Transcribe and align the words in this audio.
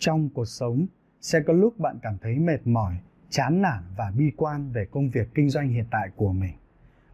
trong 0.00 0.28
cuộc 0.34 0.48
sống 0.48 0.86
sẽ 1.20 1.40
có 1.46 1.52
lúc 1.52 1.78
bạn 1.78 1.98
cảm 2.02 2.18
thấy 2.22 2.38
mệt 2.38 2.60
mỏi 2.64 2.94
chán 3.28 3.62
nản 3.62 3.82
và 3.96 4.12
bi 4.16 4.30
quan 4.36 4.72
về 4.72 4.84
công 4.90 5.10
việc 5.10 5.28
kinh 5.34 5.48
doanh 5.48 5.68
hiện 5.68 5.84
tại 5.90 6.08
của 6.16 6.32
mình 6.32 6.54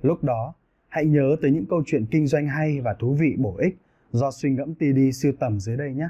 lúc 0.03 0.25
đó 0.25 0.55
hãy 0.89 1.05
nhớ 1.05 1.37
tới 1.43 1.51
những 1.51 1.67
câu 1.71 1.83
chuyện 1.87 2.07
kinh 2.11 2.27
doanh 2.27 2.49
hay 2.49 2.81
và 2.81 2.95
thú 2.95 3.15
vị 3.15 3.35
bổ 3.39 3.57
ích 3.59 3.77
do 4.13 4.31
suy 4.31 4.51
ngẫm 4.51 4.75
TD 4.75 4.99
sưu 5.15 5.33
tầm 5.41 5.61
dưới 5.61 5.77
đây 5.77 5.93
nhé. 5.95 6.09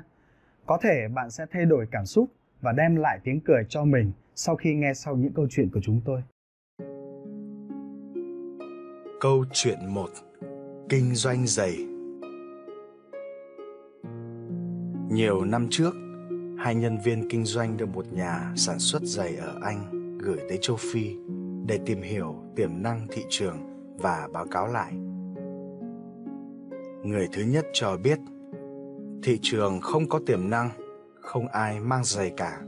Có 0.67 0.79
thể 0.83 1.09
bạn 1.15 1.31
sẽ 1.31 1.47
thay 1.51 1.65
đổi 1.65 1.87
cảm 1.91 2.07
xúc 2.07 2.29
và 2.61 2.73
đem 2.73 2.97
lại 2.97 3.21
tiếng 3.25 3.41
cười 3.41 3.65
cho 3.69 3.85
mình 3.85 4.13
sau 4.35 4.57
khi 4.57 4.75
nghe 4.75 4.95
sau 4.95 5.17
những 5.17 5.33
câu 5.33 5.47
chuyện 5.51 5.71
của 5.71 5.81
chúng 5.83 6.01
tôi. 6.05 6.23
Câu 9.21 9.45
chuyện 9.53 9.79
1 9.89 10.07
Kinh 10.89 11.15
doanh 11.15 11.47
giày 11.47 11.77
Nhiều 15.11 15.45
năm 15.45 15.67
trước, 15.71 15.95
hai 16.59 16.75
nhân 16.75 16.99
viên 17.05 17.29
kinh 17.31 17.45
doanh 17.45 17.77
được 17.77 17.89
một 17.89 18.13
nhà 18.13 18.53
sản 18.57 18.79
xuất 18.79 19.03
giày 19.03 19.37
ở 19.37 19.59
Anh 19.63 20.19
gửi 20.19 20.39
tới 20.49 20.59
châu 20.61 20.77
Phi 20.77 21.17
để 21.67 21.79
tìm 21.87 22.03
hiểu 22.03 22.35
tiềm 22.57 22.83
năng 22.83 23.07
thị 23.11 23.25
trường 23.29 23.57
và 23.99 24.29
báo 24.33 24.47
cáo 24.51 24.67
lại. 24.67 24.93
Người 27.05 27.29
thứ 27.33 27.43
nhất 27.43 27.67
cho 27.73 27.97
biết 27.97 28.19
thị 29.23 29.39
trường 29.43 29.81
không 29.81 30.09
có 30.09 30.21
tiềm 30.27 30.51
năng, 30.51 30.71
không 31.21 31.49
ai 31.49 31.81
mang 31.81 32.05
giày 32.05 32.33
cả. 32.37 32.61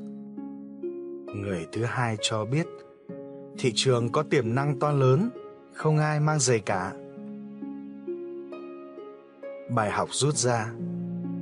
Người 1.34 1.66
thứ 1.72 1.84
hai 1.84 2.16
cho 2.20 2.44
biết 2.44 2.66
thị 3.58 3.72
trường 3.74 4.12
có 4.12 4.22
tiềm 4.22 4.54
năng 4.54 4.78
to 4.78 4.92
lớn, 4.92 5.30
không 5.72 5.98
ai 5.98 6.20
mang 6.20 6.38
giày 6.38 6.60
cả. 6.60 6.92
Bài 9.74 9.90
học 9.90 10.08
rút 10.12 10.34
ra, 10.34 10.72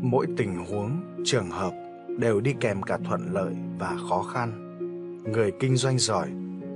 mỗi 0.00 0.26
tình 0.36 0.64
huống, 0.66 1.00
trường 1.24 1.50
hợp 1.50 1.85
đều 2.18 2.40
đi 2.40 2.54
kèm 2.60 2.82
cả 2.82 2.98
thuận 3.04 3.32
lợi 3.32 3.54
và 3.78 3.96
khó 4.08 4.22
khăn. 4.22 4.62
Người 5.32 5.52
kinh 5.60 5.76
doanh 5.76 5.98
giỏi 5.98 6.28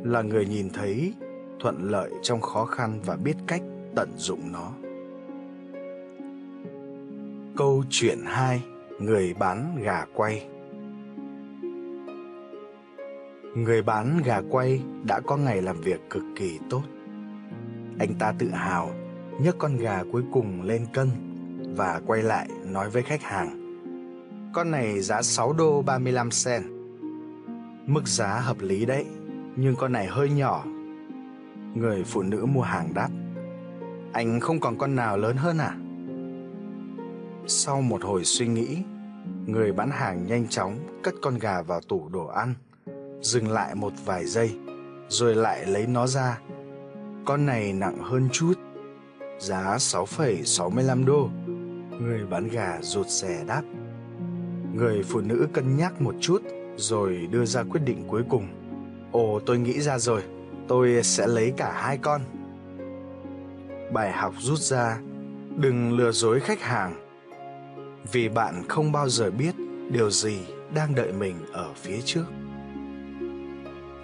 là 0.04 0.22
người 0.22 0.46
nhìn 0.46 0.70
thấy 0.70 1.14
thuận 1.60 1.90
lợi 1.90 2.10
trong 2.22 2.40
khó 2.40 2.64
khăn 2.64 3.00
và 3.04 3.16
biết 3.16 3.36
cách 3.46 3.62
tận 3.96 4.10
dụng 4.16 4.52
nó. 4.52 4.72
Câu 7.56 7.84
chuyện 7.90 8.18
2: 8.24 8.62
Người 8.98 9.34
bán 9.34 9.76
gà 9.82 10.06
quay. 10.14 10.46
Người 13.56 13.82
bán 13.82 14.20
gà 14.24 14.42
quay 14.50 14.80
đã 15.04 15.20
có 15.20 15.36
ngày 15.36 15.62
làm 15.62 15.80
việc 15.80 16.00
cực 16.10 16.22
kỳ 16.36 16.58
tốt. 16.70 16.82
Anh 17.98 18.14
ta 18.18 18.34
tự 18.38 18.48
hào 18.48 18.90
nhấc 19.40 19.58
con 19.58 19.76
gà 19.76 20.02
cuối 20.12 20.22
cùng 20.32 20.62
lên 20.62 20.86
cân 20.92 21.08
và 21.76 22.00
quay 22.06 22.22
lại 22.22 22.48
nói 22.64 22.90
với 22.90 23.02
khách 23.02 23.22
hàng. 23.22 23.59
Con 24.52 24.70
này 24.70 25.00
giá 25.00 25.22
6 25.22 25.52
đô 25.52 25.82
35 25.82 26.30
sen 26.30 26.62
Mức 27.86 28.08
giá 28.08 28.40
hợp 28.40 28.60
lý 28.60 28.84
đấy, 28.86 29.06
nhưng 29.56 29.76
con 29.76 29.92
này 29.92 30.06
hơi 30.06 30.30
nhỏ. 30.30 30.64
Người 31.74 32.04
phụ 32.04 32.22
nữ 32.22 32.46
mua 32.46 32.62
hàng 32.62 32.94
đáp. 32.94 33.08
Anh 34.12 34.40
không 34.40 34.60
còn 34.60 34.78
con 34.78 34.96
nào 34.96 35.16
lớn 35.16 35.36
hơn 35.36 35.58
à? 35.58 35.76
Sau 37.46 37.82
một 37.82 38.02
hồi 38.02 38.24
suy 38.24 38.46
nghĩ, 38.46 38.78
người 39.46 39.72
bán 39.72 39.90
hàng 39.90 40.26
nhanh 40.26 40.48
chóng 40.48 40.78
cất 41.02 41.14
con 41.22 41.38
gà 41.38 41.62
vào 41.62 41.80
tủ 41.80 42.08
đồ 42.08 42.26
ăn, 42.26 42.54
dừng 43.20 43.48
lại 43.48 43.74
một 43.74 43.92
vài 44.04 44.26
giây, 44.26 44.56
rồi 45.08 45.34
lại 45.34 45.66
lấy 45.66 45.86
nó 45.86 46.06
ra. 46.06 46.40
Con 47.24 47.46
này 47.46 47.72
nặng 47.72 47.98
hơn 48.02 48.28
chút, 48.32 48.54
giá 49.38 49.76
6,65 49.76 51.04
đô. 51.04 51.28
Người 52.00 52.26
bán 52.26 52.48
gà 52.48 52.78
rụt 52.82 53.06
rè 53.06 53.44
đáp. 53.44 53.62
Người 54.74 55.02
phụ 55.02 55.20
nữ 55.20 55.48
cân 55.52 55.76
nhắc 55.76 56.00
một 56.00 56.14
chút 56.20 56.42
rồi 56.76 57.28
đưa 57.30 57.44
ra 57.44 57.62
quyết 57.62 57.80
định 57.84 58.04
cuối 58.08 58.22
cùng. 58.28 58.48
Ồ, 59.12 59.40
tôi 59.46 59.58
nghĩ 59.58 59.80
ra 59.80 59.98
rồi, 59.98 60.22
tôi 60.68 61.02
sẽ 61.02 61.26
lấy 61.26 61.52
cả 61.56 61.72
hai 61.72 61.98
con. 61.98 62.20
Bài 63.92 64.12
học 64.12 64.34
rút 64.38 64.58
ra, 64.58 64.98
đừng 65.56 65.92
lừa 65.92 66.12
dối 66.12 66.40
khách 66.40 66.60
hàng 66.60 66.94
vì 68.12 68.28
bạn 68.28 68.62
không 68.68 68.92
bao 68.92 69.08
giờ 69.08 69.30
biết 69.30 69.54
điều 69.90 70.10
gì 70.10 70.38
đang 70.74 70.94
đợi 70.94 71.12
mình 71.12 71.36
ở 71.52 71.72
phía 71.76 72.00
trước. 72.04 72.24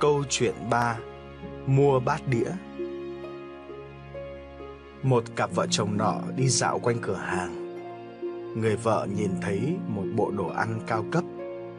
Câu 0.01 0.25
chuyện 0.29 0.55
3: 0.71 0.99
Mua 1.67 2.01
bát 2.01 2.29
đĩa. 2.29 2.51
Một 5.03 5.25
cặp 5.37 5.55
vợ 5.55 5.67
chồng 5.71 5.97
nọ 5.97 6.21
đi 6.37 6.49
dạo 6.49 6.79
quanh 6.79 6.97
cửa 7.03 7.17
hàng. 7.17 7.66
Người 8.57 8.77
vợ 8.77 9.07
nhìn 9.17 9.31
thấy 9.43 9.77
một 9.89 10.05
bộ 10.17 10.31
đồ 10.31 10.49
ăn 10.49 10.81
cao 10.87 11.05
cấp 11.13 11.25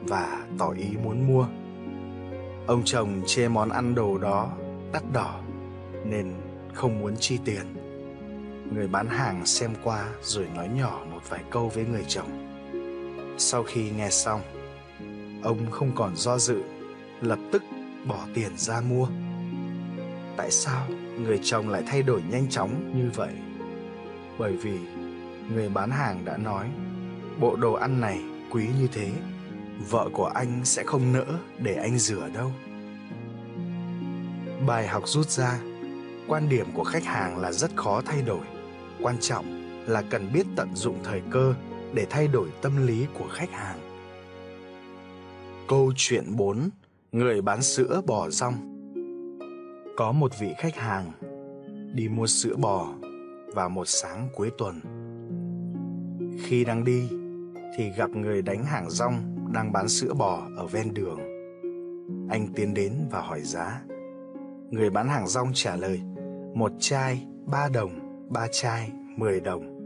và 0.02 0.46
tỏ 0.58 0.70
ý 0.72 0.86
muốn 1.04 1.28
mua. 1.28 1.48
Ông 2.68 2.82
chồng 2.86 3.22
chê 3.26 3.48
món 3.48 3.70
ăn 3.70 3.96
đồ 3.96 4.18
đó 4.18 4.52
đắt 4.94 5.04
đỏ 5.14 5.40
nên 6.06 6.34
không 6.74 7.00
muốn 7.00 7.16
chi 7.20 7.40
tiền. 7.46 7.66
Người 8.74 8.88
bán 8.88 9.08
hàng 9.08 9.46
xem 9.46 9.72
qua 9.84 10.10
rồi 10.22 10.48
nói 10.56 10.70
nhỏ 10.76 11.00
một 11.12 11.22
vài 11.30 11.44
câu 11.50 11.70
với 11.70 11.86
người 11.86 12.06
chồng. 12.08 12.48
Sau 13.38 13.64
khi 13.64 13.90
nghe 13.90 14.10
xong, 14.10 14.42
ông 15.44 15.72
không 15.72 15.92
còn 15.96 16.16
do 16.16 16.38
dự, 16.38 16.62
lập 17.22 17.40
tức 17.52 17.64
bỏ 18.08 18.20
tiền 18.34 18.52
ra 18.58 18.82
mua. 18.82 19.08
Tại 20.38 20.52
sao 20.52 20.88
người 21.20 21.40
chồng 21.44 21.70
lại 21.70 21.84
thay 21.88 22.04
đổi 22.04 22.22
nhanh 22.30 22.50
chóng 22.50 22.94
như 22.96 23.10
vậy? 23.16 23.34
Bởi 24.38 24.52
vì 24.52 24.78
người 25.54 25.70
bán 25.70 25.92
hàng 25.92 26.26
đã 26.26 26.38
nói, 26.38 26.70
bộ 27.40 27.56
đồ 27.56 27.74
ăn 27.74 28.02
này 28.02 28.22
quý 28.52 28.68
như 28.80 28.88
thế, 28.94 29.12
vợ 29.90 30.10
của 30.14 30.26
anh 30.26 30.66
sẽ 30.66 30.84
không 30.84 31.14
nỡ 31.14 31.26
để 31.60 31.76
anh 31.76 31.98
rửa 31.98 32.30
đâu. 32.34 32.52
Bài 34.68 34.88
học 34.88 35.04
rút 35.06 35.30
ra, 35.30 35.60
quan 36.28 36.50
điểm 36.50 36.68
của 36.74 36.84
khách 36.84 37.04
hàng 37.04 37.38
là 37.38 37.52
rất 37.52 37.76
khó 37.76 38.02
thay 38.06 38.22
đổi. 38.22 38.46
Quan 39.02 39.16
trọng 39.20 39.46
là 39.88 40.02
cần 40.02 40.34
biết 40.34 40.46
tận 40.56 40.76
dụng 40.76 40.98
thời 41.04 41.22
cơ 41.32 41.54
để 41.94 42.08
thay 42.10 42.28
đổi 42.28 42.50
tâm 42.62 42.88
lý 42.88 43.06
của 43.20 43.28
khách 43.32 43.52
hàng. 43.52 43.80
Câu 45.68 45.92
chuyện 45.96 46.36
4 46.36 46.70
người 47.12 47.42
bán 47.42 47.62
sữa 47.62 48.02
bò 48.06 48.30
rong. 48.30 48.54
Có 49.98 50.12
một 50.12 50.32
vị 50.40 50.54
khách 50.58 50.76
hàng 50.76 51.12
đi 51.94 52.08
mua 52.08 52.28
sữa 52.28 52.56
bò 52.56 52.94
vào 53.54 53.70
một 53.70 53.86
sáng 53.88 54.30
cuối 54.36 54.52
tuần 54.58 54.97
khi 56.40 56.66
đang 56.66 56.84
đi 56.84 57.10
thì 57.78 57.90
gặp 57.98 58.10
người 58.10 58.42
đánh 58.42 58.66
hàng 58.66 58.90
rong 58.90 59.38
đang 59.54 59.72
bán 59.72 59.88
sữa 59.88 60.14
bò 60.14 60.48
ở 60.58 60.68
ven 60.68 60.94
đường 60.94 61.20
anh 62.30 62.48
tiến 62.56 62.74
đến 62.74 62.94
và 63.12 63.22
hỏi 63.22 63.42
giá 63.42 63.82
người 64.72 64.90
bán 64.90 65.08
hàng 65.08 65.28
rong 65.28 65.52
trả 65.54 65.76
lời 65.76 66.02
một 66.56 66.72
chai 66.80 67.28
ba 67.46 67.70
đồng 67.74 68.08
ba 68.30 68.48
chai 68.52 68.92
10 69.18 69.40
đồng. 69.40 69.78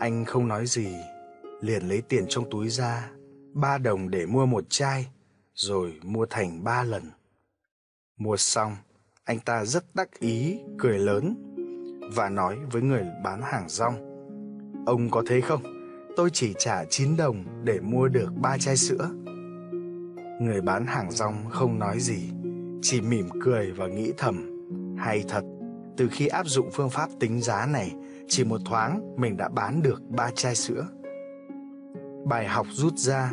Anh 0.00 0.24
không 0.24 0.48
nói 0.48 0.66
gì, 0.66 0.88
liền 1.60 1.88
lấy 1.88 2.02
tiền 2.02 2.24
trong 2.28 2.50
túi 2.50 2.68
ra, 2.68 3.10
ba 3.54 3.78
đồng 3.78 4.10
để 4.10 4.26
mua 4.26 4.46
một 4.46 4.64
chai, 4.68 5.08
rồi 5.54 6.00
mua 6.02 6.26
thành 6.30 6.64
ba 6.64 6.82
lần. 6.84 7.02
Mua 8.18 8.36
xong, 8.36 8.76
anh 9.24 9.38
ta 9.40 9.64
rất 9.64 9.84
đắc 9.94 10.20
ý, 10.20 10.58
cười 10.78 10.98
lớn 10.98 11.34
và 12.14 12.28
nói 12.28 12.56
với 12.72 12.82
người 12.82 13.04
bán 13.24 13.42
hàng 13.42 13.68
rong. 13.68 14.07
Ông 14.88 15.10
có 15.10 15.22
thấy 15.26 15.40
không? 15.40 15.62
Tôi 16.16 16.30
chỉ 16.32 16.54
trả 16.58 16.84
9 16.84 17.16
đồng 17.16 17.44
để 17.64 17.80
mua 17.80 18.08
được 18.08 18.32
ba 18.42 18.58
chai 18.58 18.76
sữa. 18.76 19.10
Người 20.40 20.60
bán 20.60 20.86
hàng 20.86 21.10
rong 21.10 21.34
không 21.50 21.78
nói 21.78 22.00
gì, 22.00 22.30
chỉ 22.82 23.00
mỉm 23.00 23.28
cười 23.42 23.72
và 23.72 23.86
nghĩ 23.86 24.12
thầm, 24.16 24.66
hay 24.98 25.24
thật, 25.28 25.42
từ 25.96 26.08
khi 26.12 26.26
áp 26.26 26.46
dụng 26.46 26.70
phương 26.72 26.90
pháp 26.90 27.08
tính 27.20 27.40
giá 27.40 27.66
này, 27.66 27.94
chỉ 28.28 28.44
một 28.44 28.60
thoáng 28.64 29.16
mình 29.16 29.36
đã 29.36 29.48
bán 29.48 29.82
được 29.82 30.02
ba 30.08 30.30
chai 30.34 30.54
sữa. 30.54 30.86
Bài 32.24 32.48
học 32.48 32.66
rút 32.70 32.96
ra, 32.96 33.32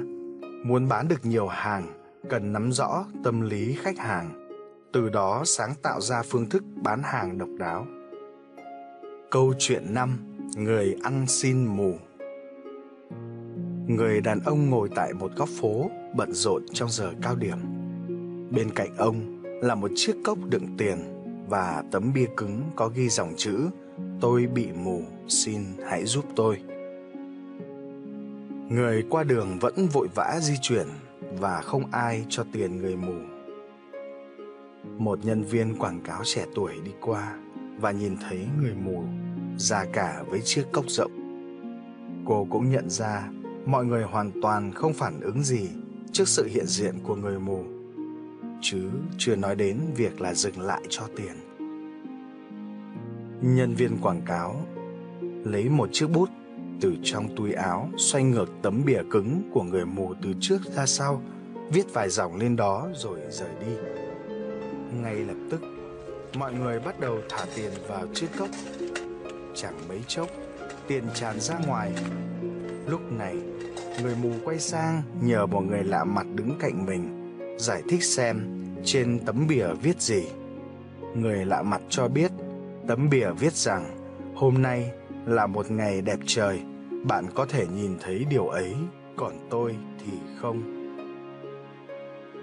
muốn 0.65 0.87
bán 0.87 1.07
được 1.07 1.25
nhiều 1.25 1.47
hàng, 1.47 1.93
cần 2.29 2.53
nắm 2.53 2.71
rõ 2.71 3.05
tâm 3.23 3.41
lý 3.41 3.73
khách 3.73 3.97
hàng, 3.97 4.47
từ 4.93 5.09
đó 5.09 5.43
sáng 5.45 5.73
tạo 5.81 6.01
ra 6.01 6.23
phương 6.23 6.49
thức 6.49 6.63
bán 6.83 7.01
hàng 7.03 7.37
độc 7.37 7.49
đáo. 7.59 7.87
Câu 9.31 9.53
chuyện 9.59 9.93
5: 9.93 10.34
Người 10.55 10.95
ăn 11.03 11.25
xin 11.27 11.65
mù. 11.65 11.93
Người 13.87 14.21
đàn 14.21 14.39
ông 14.39 14.69
ngồi 14.69 14.89
tại 14.95 15.13
một 15.13 15.31
góc 15.35 15.49
phố 15.49 15.91
bận 16.15 16.33
rộn 16.33 16.63
trong 16.73 16.89
giờ 16.89 17.11
cao 17.21 17.35
điểm. 17.35 17.57
Bên 18.51 18.69
cạnh 18.75 18.97
ông 18.97 19.43
là 19.43 19.75
một 19.75 19.91
chiếc 19.95 20.15
cốc 20.23 20.37
đựng 20.49 20.67
tiền 20.77 20.97
và 21.49 21.83
tấm 21.91 22.13
bia 22.13 22.27
cứng 22.37 22.63
có 22.75 22.87
ghi 22.87 23.09
dòng 23.09 23.33
chữ 23.37 23.69
Tôi 24.21 24.47
bị 24.47 24.67
mù, 24.71 25.01
xin 25.27 25.61
hãy 25.85 26.05
giúp 26.05 26.25
tôi. 26.35 26.61
Người 28.69 29.03
qua 29.09 29.23
đường 29.23 29.59
vẫn 29.61 29.87
vội 29.87 30.07
vã 30.15 30.39
di 30.41 30.53
chuyển 30.61 30.87
và 31.39 31.61
không 31.61 31.91
ai 31.91 32.25
cho 32.29 32.45
tiền 32.51 32.77
người 32.77 32.95
mù. 32.95 33.15
Một 34.97 35.19
nhân 35.25 35.43
viên 35.43 35.75
quảng 35.75 36.01
cáo 36.03 36.21
trẻ 36.25 36.45
tuổi 36.55 36.73
đi 36.85 36.91
qua 37.01 37.37
và 37.79 37.91
nhìn 37.91 38.17
thấy 38.17 38.47
người 38.61 38.73
mù 38.85 39.03
già 39.57 39.85
cả 39.93 40.23
với 40.27 40.41
chiếc 40.41 40.63
cốc 40.71 40.85
rộng. 40.87 41.11
Cô 42.25 42.47
cũng 42.49 42.69
nhận 42.69 42.89
ra 42.89 43.29
mọi 43.65 43.85
người 43.85 44.03
hoàn 44.03 44.31
toàn 44.41 44.71
không 44.73 44.93
phản 44.93 45.21
ứng 45.21 45.43
gì 45.43 45.69
trước 46.11 46.27
sự 46.27 46.45
hiện 46.45 46.65
diện 46.65 46.95
của 47.03 47.15
người 47.15 47.39
mù, 47.39 47.63
chứ 48.61 48.89
chưa 49.17 49.35
nói 49.35 49.55
đến 49.55 49.79
việc 49.95 50.21
là 50.21 50.33
dừng 50.33 50.59
lại 50.59 50.81
cho 50.89 51.03
tiền. 51.15 51.35
Nhân 53.41 53.75
viên 53.75 53.97
quảng 54.01 54.21
cáo 54.25 54.65
lấy 55.43 55.69
một 55.69 55.89
chiếc 55.91 56.07
bút 56.07 56.29
từ 56.81 56.95
trong 57.03 57.35
túi 57.35 57.53
áo 57.53 57.89
xoay 57.97 58.23
ngược 58.23 58.49
tấm 58.61 58.81
bìa 58.85 59.01
cứng 59.11 59.41
của 59.53 59.63
người 59.63 59.85
mù 59.85 60.13
từ 60.21 60.33
trước 60.39 60.59
ra 60.75 60.85
sau, 60.85 61.21
viết 61.71 61.93
vài 61.93 62.09
dòng 62.09 62.35
lên 62.35 62.55
đó 62.55 62.89
rồi 62.95 63.19
rời 63.29 63.49
đi. 63.59 63.73
Ngay 65.01 65.15
lập 65.15 65.37
tức, 65.51 65.61
mọi 66.37 66.53
người 66.53 66.79
bắt 66.79 66.99
đầu 66.99 67.17
thả 67.29 67.45
tiền 67.55 67.71
vào 67.87 68.07
chiếc 68.13 68.27
cốc 68.37 68.49
chẳng 69.55 69.73
mấy 69.89 70.01
chốc, 70.07 70.27
tiền 70.87 71.03
tràn 71.13 71.39
ra 71.39 71.55
ngoài. 71.67 71.93
Lúc 72.87 73.11
này, 73.11 73.35
người 74.01 74.15
mù 74.23 74.31
quay 74.43 74.59
sang 74.59 75.01
nhờ 75.21 75.45
một 75.45 75.61
người 75.61 75.83
lạ 75.83 76.03
mặt 76.03 76.25
đứng 76.35 76.57
cạnh 76.59 76.85
mình, 76.85 77.35
giải 77.59 77.81
thích 77.89 78.03
xem 78.03 78.65
trên 78.83 79.19
tấm 79.25 79.47
bìa 79.47 79.67
viết 79.81 80.01
gì. 80.01 80.23
Người 81.15 81.45
lạ 81.45 81.61
mặt 81.61 81.81
cho 81.89 82.07
biết, 82.07 82.31
tấm 82.87 83.09
bìa 83.09 83.29
viết 83.39 83.53
rằng, 83.53 83.85
hôm 84.35 84.61
nay 84.61 84.91
là 85.25 85.47
một 85.47 85.71
ngày 85.71 86.01
đẹp 86.01 86.19
trời, 86.25 86.61
bạn 87.03 87.25
có 87.35 87.45
thể 87.45 87.65
nhìn 87.75 87.97
thấy 88.03 88.25
điều 88.29 88.47
ấy, 88.47 88.73
còn 89.15 89.33
tôi 89.49 89.75
thì 90.05 90.11
không. 90.41 90.63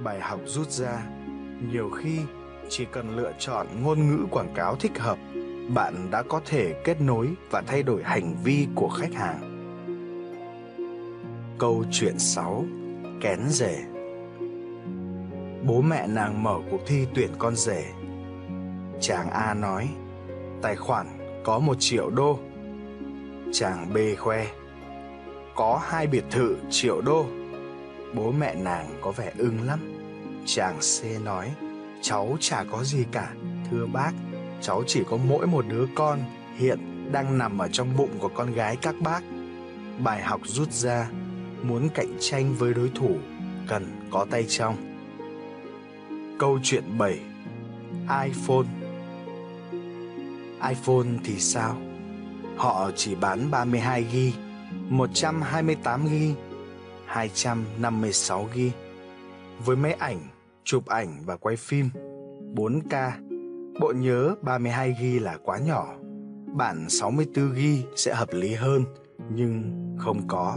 Bài 0.04 0.20
học 0.20 0.40
rút 0.46 0.70
ra, 0.70 1.02
nhiều 1.72 1.90
khi 1.90 2.18
chỉ 2.68 2.84
cần 2.92 3.16
lựa 3.16 3.32
chọn 3.38 3.66
ngôn 3.82 4.08
ngữ 4.08 4.26
quảng 4.30 4.54
cáo 4.54 4.76
thích 4.76 4.98
hợp 4.98 5.18
bạn 5.68 6.10
đã 6.10 6.22
có 6.22 6.40
thể 6.44 6.74
kết 6.84 7.00
nối 7.00 7.28
và 7.50 7.62
thay 7.66 7.82
đổi 7.82 8.02
hành 8.02 8.36
vi 8.44 8.66
của 8.74 8.88
khách 8.88 9.14
hàng. 9.14 9.48
Câu 11.58 11.84
chuyện 11.90 12.18
6 12.18 12.64
kén 13.20 13.40
rể. 13.48 13.78
Bố 15.64 15.80
mẹ 15.80 16.06
nàng 16.06 16.42
mở 16.42 16.58
cuộc 16.70 16.80
thi 16.86 17.06
tuyển 17.14 17.30
con 17.38 17.56
rể. 17.56 17.84
Chàng 19.00 19.30
a 19.30 19.54
nói, 19.54 19.88
tài 20.62 20.76
khoản 20.76 21.06
có 21.44 21.58
một 21.58 21.76
triệu 21.78 22.10
đô. 22.10 22.38
Chàng 23.52 23.92
b 23.94 23.96
khoe, 24.18 24.46
có 25.54 25.80
hai 25.84 26.06
biệt 26.06 26.24
thự 26.30 26.56
triệu 26.70 27.00
đô. 27.00 27.26
Bố 28.14 28.32
mẹ 28.32 28.54
nàng 28.54 28.98
có 29.00 29.12
vẻ 29.12 29.32
ưng 29.38 29.62
lắm. 29.66 29.78
Chàng 30.46 30.78
c 30.78 31.24
nói, 31.24 31.52
cháu 32.02 32.36
chả 32.40 32.64
có 32.72 32.84
gì 32.84 33.04
cả, 33.12 33.32
thưa 33.70 33.86
bác 33.92 34.12
cháu 34.62 34.82
chỉ 34.86 35.02
có 35.10 35.16
mỗi 35.16 35.46
một 35.46 35.64
đứa 35.68 35.86
con 35.94 36.18
hiện 36.56 36.78
đang 37.12 37.38
nằm 37.38 37.58
ở 37.58 37.68
trong 37.72 37.96
bụng 37.96 38.10
của 38.18 38.30
con 38.34 38.52
gái 38.52 38.76
các 38.76 38.94
bác 39.00 39.22
bài 39.98 40.22
học 40.22 40.40
rút 40.44 40.72
ra 40.72 41.10
muốn 41.62 41.88
cạnh 41.94 42.16
tranh 42.20 42.54
với 42.58 42.74
đối 42.74 42.90
thủ 42.94 43.16
cần 43.68 43.86
có 44.10 44.26
tay 44.30 44.44
trong 44.48 44.76
câu 46.38 46.58
chuyện 46.62 46.84
7 46.98 47.20
iPhone 48.24 48.66
iPhone 50.68 51.06
thì 51.24 51.38
sao? 51.38 51.76
Họ 52.56 52.90
chỉ 52.96 53.14
bán 53.14 53.50
32GB, 53.50 54.30
128GB, 54.90 56.34
256GB. 57.08 58.70
Với 59.64 59.76
máy 59.76 59.92
ảnh, 59.92 60.20
chụp 60.64 60.86
ảnh 60.86 61.22
và 61.24 61.36
quay 61.36 61.56
phim 61.56 61.90
4K, 62.54 63.10
bộ 63.80 63.92
nhớ 63.96 64.34
32GB 64.42 65.22
là 65.22 65.38
quá 65.42 65.58
nhỏ. 65.58 65.94
Bản 66.46 66.86
64GB 66.86 67.82
sẽ 67.96 68.14
hợp 68.14 68.28
lý 68.32 68.54
hơn, 68.54 68.84
nhưng 69.34 69.62
không 69.98 70.28
có. 70.28 70.56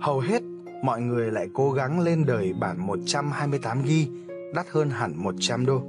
Hầu 0.00 0.20
hết 0.20 0.42
mọi 0.82 1.00
người 1.00 1.30
lại 1.30 1.48
cố 1.54 1.72
gắng 1.72 2.00
lên 2.00 2.24
đời 2.26 2.52
bản 2.60 2.86
128GB 2.86 4.06
đắt 4.54 4.66
hơn 4.68 4.90
hẳn 4.90 5.12
100 5.16 5.66
đô 5.66 5.82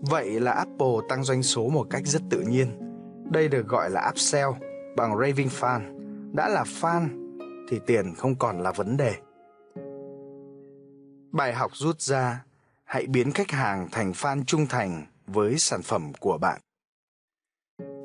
Vậy 0.00 0.40
là 0.40 0.52
Apple 0.52 0.96
tăng 1.08 1.24
doanh 1.24 1.42
số 1.42 1.68
một 1.68 1.86
cách 1.90 2.02
rất 2.06 2.22
tự 2.30 2.40
nhiên. 2.40 2.66
Đây 3.30 3.48
được 3.48 3.68
gọi 3.68 3.90
là 3.90 4.10
upsell 4.10 4.48
bằng 4.96 5.18
raving 5.18 5.48
fan. 5.48 5.80
Đã 6.32 6.48
là 6.48 6.64
fan 6.80 7.08
thì 7.68 7.80
tiền 7.86 8.14
không 8.14 8.34
còn 8.34 8.60
là 8.60 8.72
vấn 8.72 8.96
đề. 8.96 9.14
Bài 11.32 11.54
học 11.54 11.70
rút 11.74 12.00
ra, 12.00 12.44
hãy 12.84 13.06
biến 13.06 13.32
khách 13.32 13.50
hàng 13.50 13.88
thành 13.92 14.12
fan 14.12 14.44
trung 14.46 14.66
thành 14.66 15.06
với 15.26 15.58
sản 15.58 15.82
phẩm 15.82 16.12
của 16.20 16.38
bạn. 16.38 16.60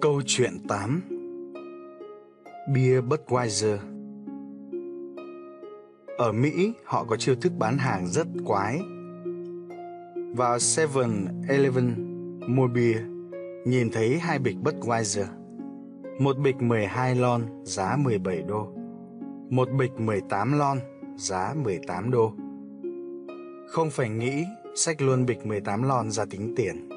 Câu 0.02 0.22
chuyện 0.26 0.68
8 0.68 1.02
Bia 2.74 3.02
Budweiser 3.02 3.78
Ở 6.18 6.32
Mỹ, 6.32 6.74
họ 6.86 7.04
có 7.04 7.16
chiêu 7.18 7.36
thức 7.36 7.52
bán 7.60 7.78
hàng 7.78 8.08
rất 8.08 8.28
quái 8.46 8.80
vào 10.36 10.58
7-Eleven 10.58 12.12
mua 12.48 12.68
bia, 12.68 13.02
nhìn 13.66 13.90
thấy 13.90 14.20
hai 14.20 14.40
bịch 14.40 14.56
Budweiser. 14.64 15.26
Một 16.20 16.38
bịch 16.38 16.62
12 16.62 17.16
lon 17.16 17.42
giá 17.64 17.98
17 17.98 18.42
đô. 18.42 18.68
Một 19.50 19.70
bịch 19.80 19.92
18 20.00 20.60
lon 20.60 20.80
giá 21.18 21.54
18 21.64 22.12
đô. 22.12 22.34
Không 23.68 23.90
phải 23.90 24.10
nghĩ, 24.10 24.44
sách 24.76 25.02
luôn 25.02 25.26
bịch 25.26 25.46
18 25.46 25.84
lon 25.84 26.12
ra 26.12 26.26
tính 26.26 26.54
tiền. 26.56 26.91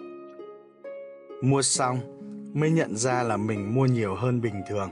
Mua 1.44 1.62
xong, 1.62 2.00
mới 2.54 2.70
nhận 2.70 2.96
ra 2.96 3.22
là 3.22 3.36
mình 3.36 3.74
mua 3.74 3.86
nhiều 3.86 4.14
hơn 4.14 4.40
bình 4.40 4.62
thường. 4.68 4.90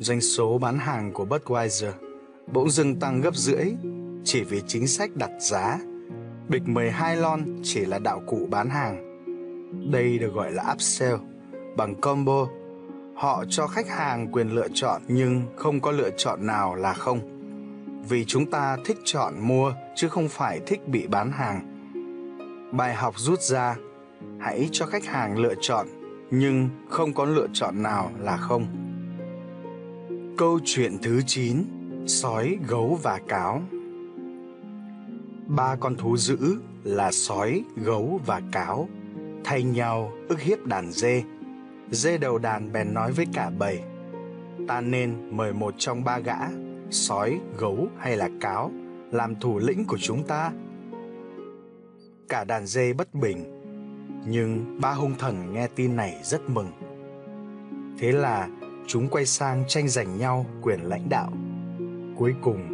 Doanh 0.00 0.20
số 0.20 0.58
bán 0.58 0.78
hàng 0.78 1.12
của 1.12 1.24
Budweiser 1.24 1.92
bỗng 2.52 2.70
dưng 2.70 3.00
tăng 3.00 3.20
gấp 3.20 3.36
rưỡi 3.36 3.64
chỉ 4.24 4.44
vì 4.44 4.62
chính 4.66 4.86
sách 4.86 5.10
đặt 5.14 5.30
giá 5.40 5.78
Bịch 6.48 6.68
12 6.68 7.16
lon 7.16 7.44
chỉ 7.62 7.84
là 7.84 7.98
đạo 7.98 8.22
cụ 8.26 8.48
bán 8.50 8.70
hàng. 8.70 9.22
Đây 9.92 10.18
được 10.18 10.34
gọi 10.34 10.52
là 10.52 10.72
upsell 10.72 11.16
bằng 11.76 11.94
combo. 12.00 12.46
Họ 13.14 13.44
cho 13.48 13.66
khách 13.66 13.88
hàng 13.88 14.32
quyền 14.32 14.50
lựa 14.50 14.68
chọn 14.74 15.02
nhưng 15.08 15.42
không 15.56 15.80
có 15.80 15.90
lựa 15.90 16.10
chọn 16.16 16.46
nào 16.46 16.74
là 16.74 16.92
không. 16.92 17.20
Vì 18.08 18.24
chúng 18.24 18.50
ta 18.50 18.76
thích 18.84 18.98
chọn 19.04 19.34
mua 19.40 19.72
chứ 19.96 20.08
không 20.08 20.28
phải 20.28 20.60
thích 20.66 20.88
bị 20.88 21.06
bán 21.06 21.32
hàng. 21.32 21.62
Bài 22.72 22.94
học 22.94 23.14
rút 23.18 23.40
ra, 23.40 23.76
hãy 24.42 24.68
cho 24.72 24.86
khách 24.86 25.04
hàng 25.04 25.38
lựa 25.38 25.54
chọn 25.60 25.86
nhưng 26.30 26.68
không 26.88 27.12
có 27.14 27.24
lựa 27.24 27.46
chọn 27.52 27.82
nào 27.82 28.10
là 28.20 28.36
không. 28.36 28.66
Câu 30.38 30.60
chuyện 30.64 30.98
thứ 31.02 31.20
9: 31.26 31.64
Sói, 32.06 32.58
gấu 32.68 32.98
và 33.02 33.20
cáo 33.28 33.62
ba 35.46 35.76
con 35.76 35.96
thú 35.96 36.16
dữ 36.16 36.56
là 36.84 37.12
sói, 37.12 37.64
gấu 37.76 38.20
và 38.26 38.42
cáo 38.52 38.88
thay 39.44 39.62
nhau 39.62 40.12
ức 40.28 40.40
hiếp 40.40 40.66
đàn 40.66 40.92
dê. 40.92 41.22
Dê 41.90 42.18
đầu 42.18 42.38
đàn 42.38 42.72
bèn 42.72 42.94
nói 42.94 43.12
với 43.12 43.26
cả 43.32 43.50
bầy, 43.50 43.80
ta 44.68 44.80
nên 44.80 45.36
mời 45.36 45.52
một 45.52 45.74
trong 45.78 46.04
ba 46.04 46.18
gã, 46.18 46.38
sói, 46.90 47.40
gấu 47.58 47.88
hay 47.98 48.16
là 48.16 48.28
cáo, 48.40 48.70
làm 49.10 49.34
thủ 49.40 49.58
lĩnh 49.58 49.84
của 49.84 49.98
chúng 49.98 50.26
ta. 50.26 50.52
Cả 52.28 52.44
đàn 52.44 52.66
dê 52.66 52.92
bất 52.92 53.14
bình, 53.14 53.51
nhưng 54.26 54.80
ba 54.80 54.92
hung 54.92 55.14
thần 55.18 55.52
nghe 55.52 55.68
tin 55.74 55.96
này 55.96 56.20
rất 56.22 56.50
mừng. 56.50 56.70
Thế 57.98 58.12
là 58.12 58.48
chúng 58.86 59.08
quay 59.08 59.26
sang 59.26 59.64
tranh 59.68 59.88
giành 59.88 60.18
nhau 60.18 60.46
quyền 60.62 60.80
lãnh 60.80 61.08
đạo. 61.08 61.32
Cuối 62.16 62.34
cùng, 62.42 62.72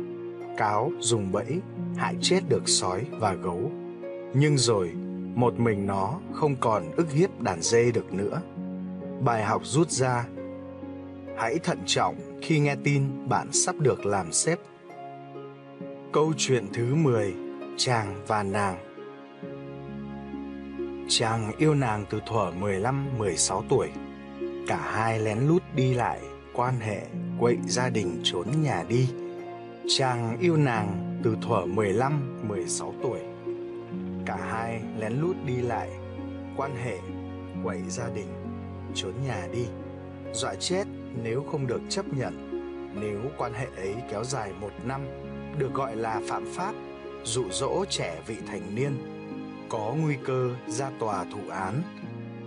cáo 0.58 0.92
dùng 0.98 1.32
bẫy 1.32 1.60
hại 1.96 2.14
chết 2.20 2.40
được 2.48 2.68
sói 2.68 3.04
và 3.10 3.32
gấu 3.32 3.70
nhưng 4.34 4.58
rồi 4.58 4.92
một 5.34 5.60
mình 5.60 5.86
nó 5.86 6.20
không 6.32 6.56
còn 6.60 6.92
ức 6.96 7.12
hiếp 7.12 7.40
đàn 7.40 7.62
dê 7.62 7.90
được 7.90 8.12
nữa 8.12 8.40
bài 9.20 9.44
học 9.44 9.62
rút 9.64 9.90
ra 9.90 10.26
hãy 11.36 11.58
thận 11.58 11.78
trọng 11.86 12.16
khi 12.42 12.58
nghe 12.58 12.76
tin 12.84 13.28
bạn 13.28 13.52
sắp 13.52 13.74
được 13.78 14.06
làm 14.06 14.32
sếp 14.32 14.58
câu 16.12 16.32
chuyện 16.36 16.66
thứ 16.72 16.94
10 16.94 17.34
chàng 17.76 18.14
và 18.26 18.42
nàng 18.42 18.87
chàng 21.08 21.52
yêu 21.58 21.74
nàng 21.74 22.04
từ 22.10 22.20
thuở 22.26 22.50
15-16 22.60 23.62
tuổi 23.68 23.88
cả 24.66 24.90
hai 24.92 25.20
lén 25.20 25.38
lút 25.38 25.62
đi 25.74 25.94
lại 25.94 26.20
quan 26.52 26.80
hệ 26.80 27.06
quậy 27.40 27.56
gia 27.66 27.88
đình 27.88 28.20
trốn 28.24 28.46
nhà 28.62 28.84
đi 28.88 29.08
chàng 29.88 30.36
yêu 30.40 30.56
nàng 30.56 31.20
từ 31.22 31.36
thuở 31.42 31.66
15, 31.66 32.48
16 32.48 32.94
tuổi. 33.02 33.20
Cả 34.26 34.36
hai 34.36 34.80
lén 34.98 35.12
lút 35.12 35.36
đi 35.46 35.56
lại, 35.56 35.90
quan 36.56 36.76
hệ, 36.84 36.98
quậy 37.64 37.82
gia 37.88 38.08
đình, 38.08 38.28
trốn 38.94 39.12
nhà 39.26 39.48
đi, 39.52 39.66
dọa 40.32 40.54
chết 40.54 40.84
nếu 41.22 41.44
không 41.50 41.66
được 41.66 41.80
chấp 41.88 42.06
nhận. 42.12 42.48
Nếu 43.00 43.20
quan 43.38 43.52
hệ 43.54 43.66
ấy 43.76 43.94
kéo 44.10 44.24
dài 44.24 44.52
một 44.60 44.70
năm, 44.84 45.00
được 45.58 45.74
gọi 45.74 45.96
là 45.96 46.20
phạm 46.28 46.44
pháp, 46.54 46.74
dụ 47.24 47.44
dỗ 47.50 47.84
trẻ 47.88 48.22
vị 48.26 48.36
thành 48.46 48.74
niên, 48.74 49.17
có 49.68 49.94
nguy 50.02 50.16
cơ 50.24 50.50
ra 50.68 50.90
tòa 50.98 51.24
thụ 51.24 51.50
án. 51.50 51.82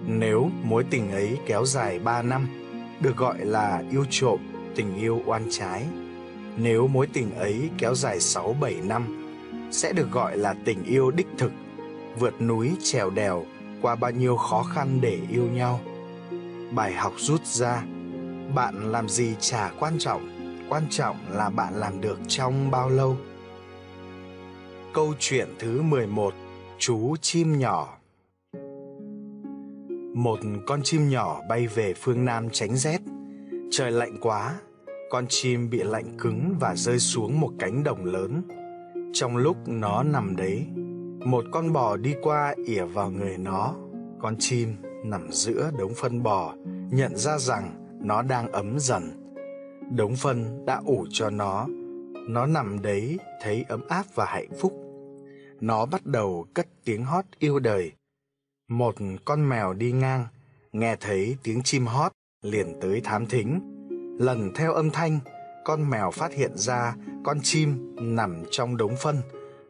Nếu 0.08 0.50
mối 0.63 0.86
tình 0.90 1.12
ấy 1.12 1.38
kéo 1.46 1.66
dài 1.66 2.00
3 2.00 2.22
năm, 2.22 2.48
được 3.00 3.18
gọi 3.18 3.46
là 3.46 3.84
yêu 3.92 4.06
trộm, 4.10 4.40
tình 4.75 4.96
yêu 4.98 5.22
oan 5.25 5.44
trái 5.50 5.86
Nếu 6.58 6.88
mối 6.88 7.08
tình 7.13 7.36
ấy 7.36 7.70
kéo 7.78 7.96
dài 7.96 8.20
6-7 8.20 8.88
năm, 8.88 9.34
sẽ 9.72 9.94
được 9.94 10.12
gọi 10.12 10.38
là 10.38 10.56
tình 10.66 10.84
yêu 10.84 11.12
đích 11.12 11.28
thực, 11.38 11.51
vượt 12.20 12.42
núi 12.42 12.72
trèo 12.84 13.10
đèo 13.10 13.46
qua 13.82 13.96
bao 13.96 14.12
nhiêu 14.12 14.38
khó 14.38 14.63
khăn 14.63 15.01
để 15.01 15.20
yêu 15.30 15.44
nhau. 15.54 15.80
Bài 16.72 16.94
học 16.94 17.13
rút 17.18 17.46
ra, 17.46 17.84
bạn 18.56 18.92
làm 18.92 19.10
gì 19.10 19.36
chả 19.40 19.72
quan 19.80 20.00
trọng, 20.00 20.30
quan 20.70 20.84
trọng 20.90 21.18
là 21.30 21.50
bạn 21.50 21.74
làm 21.74 22.01
được 22.01 22.20
trong 22.28 22.72
bao 22.72 22.90
lâu. 22.90 23.18
Câu 24.94 25.13
chuyện 25.20 25.48
thứ 25.60 25.82
11 25.82 26.34
Chú 26.83 27.15
chim 27.21 27.59
nhỏ 27.59 27.97
Một 30.13 30.39
con 30.67 30.81
chim 30.83 31.09
nhỏ 31.09 31.41
bay 31.50 31.67
về 31.67 31.93
phương 31.93 32.25
Nam 32.25 32.50
tránh 32.51 32.75
rét. 32.75 33.01
Trời 33.71 33.91
lạnh 33.91 34.17
quá, 34.21 34.59
con 35.09 35.25
chim 35.29 35.69
bị 35.69 35.83
lạnh 35.83 36.17
cứng 36.17 36.55
và 36.59 36.75
rơi 36.75 37.00
xuống 37.00 37.39
một 37.39 37.50
cánh 37.59 37.83
đồng 37.83 38.05
lớn. 38.05 38.41
Trong 39.13 39.38
lúc 39.38 39.57
nó 39.67 40.03
nằm 40.03 40.35
đấy, 40.35 40.65
một 41.25 41.45
con 41.51 41.73
bò 41.73 41.97
đi 41.97 42.15
qua 42.21 42.55
ỉa 42.65 42.83
vào 42.83 43.11
người 43.11 43.38
nó. 43.38 43.75
Con 44.21 44.35
chim 44.39 44.75
nằm 45.03 45.31
giữa 45.31 45.71
đống 45.79 45.93
phân 45.95 46.23
bò, 46.23 46.55
nhận 46.91 47.17
ra 47.17 47.38
rằng 47.38 47.73
nó 48.03 48.21
đang 48.21 48.51
ấm 48.51 48.79
dần. 48.79 49.03
Đống 49.95 50.15
phân 50.15 50.65
đã 50.65 50.81
ủ 50.85 51.05
cho 51.11 51.29
nó, 51.29 51.67
nó 52.27 52.45
nằm 52.45 52.81
đấy 52.81 53.19
thấy 53.41 53.65
ấm 53.69 53.81
áp 53.88 54.05
và 54.15 54.25
hạnh 54.25 54.50
phúc 54.59 54.80
nó 55.62 55.86
bắt 55.86 56.06
đầu 56.06 56.46
cất 56.53 56.68
tiếng 56.86 57.06
hót 57.06 57.25
yêu 57.39 57.60
đời. 57.60 57.91
Một 58.70 58.96
con 59.25 59.50
mèo 59.50 59.74
đi 59.74 59.91
ngang, 59.91 60.25
nghe 60.72 60.96
thấy 61.00 61.38
tiếng 61.44 61.63
chim 61.63 61.86
hót, 61.86 62.12
liền 62.41 62.80
tới 62.82 63.01
thám 63.01 63.25
thính. 63.25 63.60
Lần 64.20 64.51
theo 64.56 64.74
âm 64.74 64.89
thanh, 64.89 65.20
con 65.65 65.89
mèo 65.89 66.12
phát 66.12 66.34
hiện 66.34 66.51
ra 66.58 66.96
con 67.24 67.38
chim 67.44 67.96
nằm 68.00 68.44
trong 68.51 68.77
đống 68.77 68.96
phân. 69.03 69.18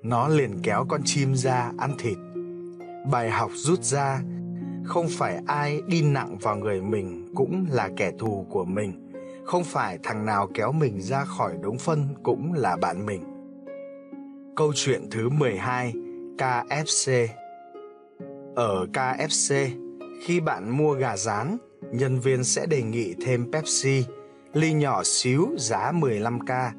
Nó 0.03 0.27
liền 0.27 0.61
kéo 0.63 0.85
con 0.89 1.01
chim 1.05 1.35
ra 1.35 1.71
ăn 1.77 1.95
thịt. 1.99 2.17
Bài 3.11 3.29
học 3.29 3.51
rút 3.53 3.83
ra, 3.83 4.21
không 4.85 5.07
phải 5.09 5.39
ai 5.47 5.81
đi 5.87 6.01
nặng 6.01 6.37
vào 6.37 6.55
người 6.55 6.81
mình 6.81 7.31
cũng 7.35 7.65
là 7.69 7.89
kẻ 7.97 8.11
thù 8.19 8.45
của 8.49 8.65
mình. 8.65 9.11
Không 9.45 9.63
phải 9.63 9.99
thằng 10.03 10.25
nào 10.25 10.49
kéo 10.53 10.71
mình 10.71 11.01
ra 11.01 11.25
khỏi 11.25 11.57
đống 11.61 11.77
phân 11.77 12.07
cũng 12.23 12.53
là 12.53 12.77
bạn 12.77 13.05
mình. 13.05 13.30
Câu 14.55 14.73
chuyện 14.75 15.09
thứ 15.11 15.29
12 15.29 15.93
KFC 16.37 17.27
Ở 18.55 18.85
KFC, 18.93 19.69
khi 20.23 20.39
bạn 20.39 20.77
mua 20.77 20.93
gà 20.93 21.17
rán, 21.17 21.57
nhân 21.91 22.19
viên 22.19 22.43
sẽ 22.43 22.65
đề 22.65 22.81
nghị 22.81 23.15
thêm 23.21 23.51
Pepsi, 23.51 24.03
ly 24.53 24.73
nhỏ 24.73 25.03
xíu 25.03 25.47
giá 25.57 25.91
15k, 25.91 26.71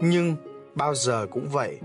nhưng 0.00 0.36
bao 0.74 0.94
giờ 0.94 1.26
cũng 1.30 1.48
vậy. 1.48 1.78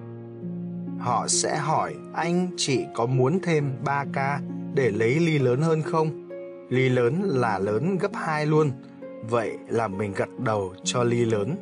Họ 1.00 1.28
sẽ 1.28 1.58
hỏi 1.58 1.96
anh 2.14 2.48
chị 2.58 2.86
có 2.96 3.06
muốn 3.06 3.40
thêm 3.44 3.72
3k 3.86 4.40
để 4.76 4.92
lấy 4.92 5.20
ly 5.20 5.40
lớn 5.40 5.62
hơn 5.62 5.82
không? 5.82 6.30
Ly 6.70 6.90
lớn 6.90 7.22
là 7.24 7.60
lớn 7.60 7.98
gấp 7.98 8.12
2 8.14 8.46
luôn, 8.46 8.72
vậy 9.30 9.58
là 9.68 9.88
mình 9.88 10.14
gật 10.16 10.40
đầu 10.40 10.74
cho 10.84 11.04
ly 11.04 11.26
lớn. 11.26 11.56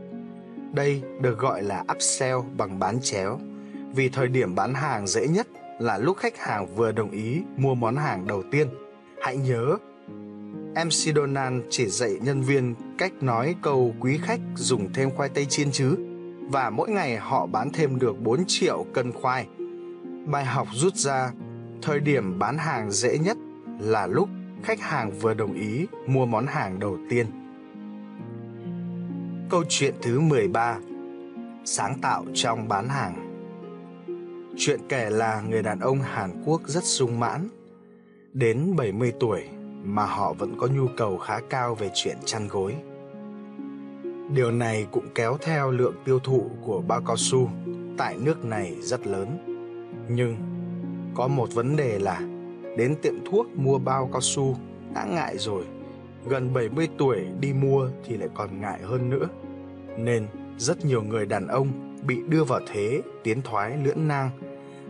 Đây 0.73 1.01
được 1.21 1.39
gọi 1.39 1.63
là 1.63 1.83
upsell 1.95 2.37
bằng 2.57 2.79
bán 2.79 2.99
chéo 3.01 3.39
vì 3.95 4.09
thời 4.09 4.27
điểm 4.27 4.55
bán 4.55 4.73
hàng 4.73 5.07
dễ 5.07 5.27
nhất 5.27 5.47
là 5.79 5.97
lúc 5.97 6.17
khách 6.17 6.37
hàng 6.37 6.75
vừa 6.75 6.91
đồng 6.91 7.11
ý 7.11 7.41
mua 7.57 7.75
món 7.75 7.95
hàng 7.95 8.27
đầu 8.27 8.43
tiên. 8.51 8.67
Hãy 9.21 9.37
nhớ, 9.37 9.77
MC 10.75 11.15
Donald 11.15 11.61
chỉ 11.69 11.87
dạy 11.87 12.11
nhân 12.21 12.41
viên 12.41 12.75
cách 12.97 13.11
nói 13.21 13.55
câu 13.61 13.95
quý 13.99 14.19
khách 14.23 14.39
dùng 14.55 14.93
thêm 14.93 15.11
khoai 15.11 15.29
tây 15.29 15.45
chiên 15.45 15.71
chứ 15.71 15.95
và 16.49 16.69
mỗi 16.69 16.89
ngày 16.89 17.17
họ 17.17 17.45
bán 17.45 17.69
thêm 17.73 17.99
được 17.99 18.19
4 18.19 18.43
triệu 18.47 18.85
cân 18.93 19.11
khoai. 19.11 19.47
Bài 20.25 20.45
học 20.45 20.67
rút 20.73 20.95
ra, 20.95 21.31
thời 21.81 21.99
điểm 21.99 22.39
bán 22.39 22.57
hàng 22.57 22.91
dễ 22.91 23.17
nhất 23.17 23.37
là 23.79 24.07
lúc 24.07 24.29
khách 24.63 24.81
hàng 24.81 25.11
vừa 25.11 25.33
đồng 25.33 25.53
ý 25.53 25.87
mua 26.07 26.25
món 26.25 26.45
hàng 26.47 26.79
đầu 26.79 26.97
tiên. 27.09 27.25
Câu 29.49 29.63
chuyện 29.69 29.95
thứ 30.01 30.19
13 30.19 30.77
Sáng 31.65 31.95
tạo 32.01 32.25
trong 32.33 32.67
bán 32.67 32.89
hàng 32.89 33.28
Chuyện 34.61 34.79
kể 34.89 35.09
là 35.09 35.41
người 35.49 35.61
đàn 35.61 35.79
ông 35.79 36.01
Hàn 36.01 36.43
Quốc 36.45 36.61
rất 36.65 36.83
sung 36.83 37.19
mãn. 37.19 37.49
Đến 38.33 38.75
70 38.75 39.13
tuổi 39.19 39.43
mà 39.83 40.05
họ 40.05 40.33
vẫn 40.33 40.55
có 40.59 40.67
nhu 40.67 40.87
cầu 40.97 41.17
khá 41.17 41.39
cao 41.49 41.75
về 41.75 41.89
chuyện 41.93 42.17
chăn 42.25 42.47
gối. 42.47 42.75
Điều 44.33 44.51
này 44.51 44.87
cũng 44.91 45.07
kéo 45.15 45.37
theo 45.41 45.71
lượng 45.71 45.95
tiêu 46.05 46.19
thụ 46.19 46.51
của 46.65 46.81
bao 46.81 47.01
cao 47.07 47.17
su 47.17 47.49
tại 47.97 48.17
nước 48.19 48.45
này 48.45 48.75
rất 48.81 49.07
lớn. 49.07 49.27
Nhưng 50.09 50.35
có 51.15 51.27
một 51.27 51.53
vấn 51.53 51.75
đề 51.75 51.99
là 51.99 52.19
đến 52.77 52.95
tiệm 53.01 53.13
thuốc 53.31 53.47
mua 53.55 53.77
bao 53.77 54.09
cao 54.11 54.21
su 54.21 54.55
đã 54.93 55.05
ngại 55.05 55.37
rồi. 55.37 55.63
Gần 56.25 56.53
70 56.53 56.87
tuổi 56.97 57.25
đi 57.39 57.53
mua 57.53 57.89
thì 58.05 58.17
lại 58.17 58.29
còn 58.33 58.61
ngại 58.61 58.79
hơn 58.83 59.09
nữa. 59.09 59.27
Nên 59.97 60.27
rất 60.57 60.85
nhiều 60.85 61.01
người 61.01 61.25
đàn 61.25 61.47
ông 61.47 61.95
bị 62.07 62.21
đưa 62.27 62.43
vào 62.43 62.59
thế, 62.67 63.01
tiến 63.23 63.41
thoái 63.41 63.77
lưỡng 63.83 64.07
nang 64.07 64.29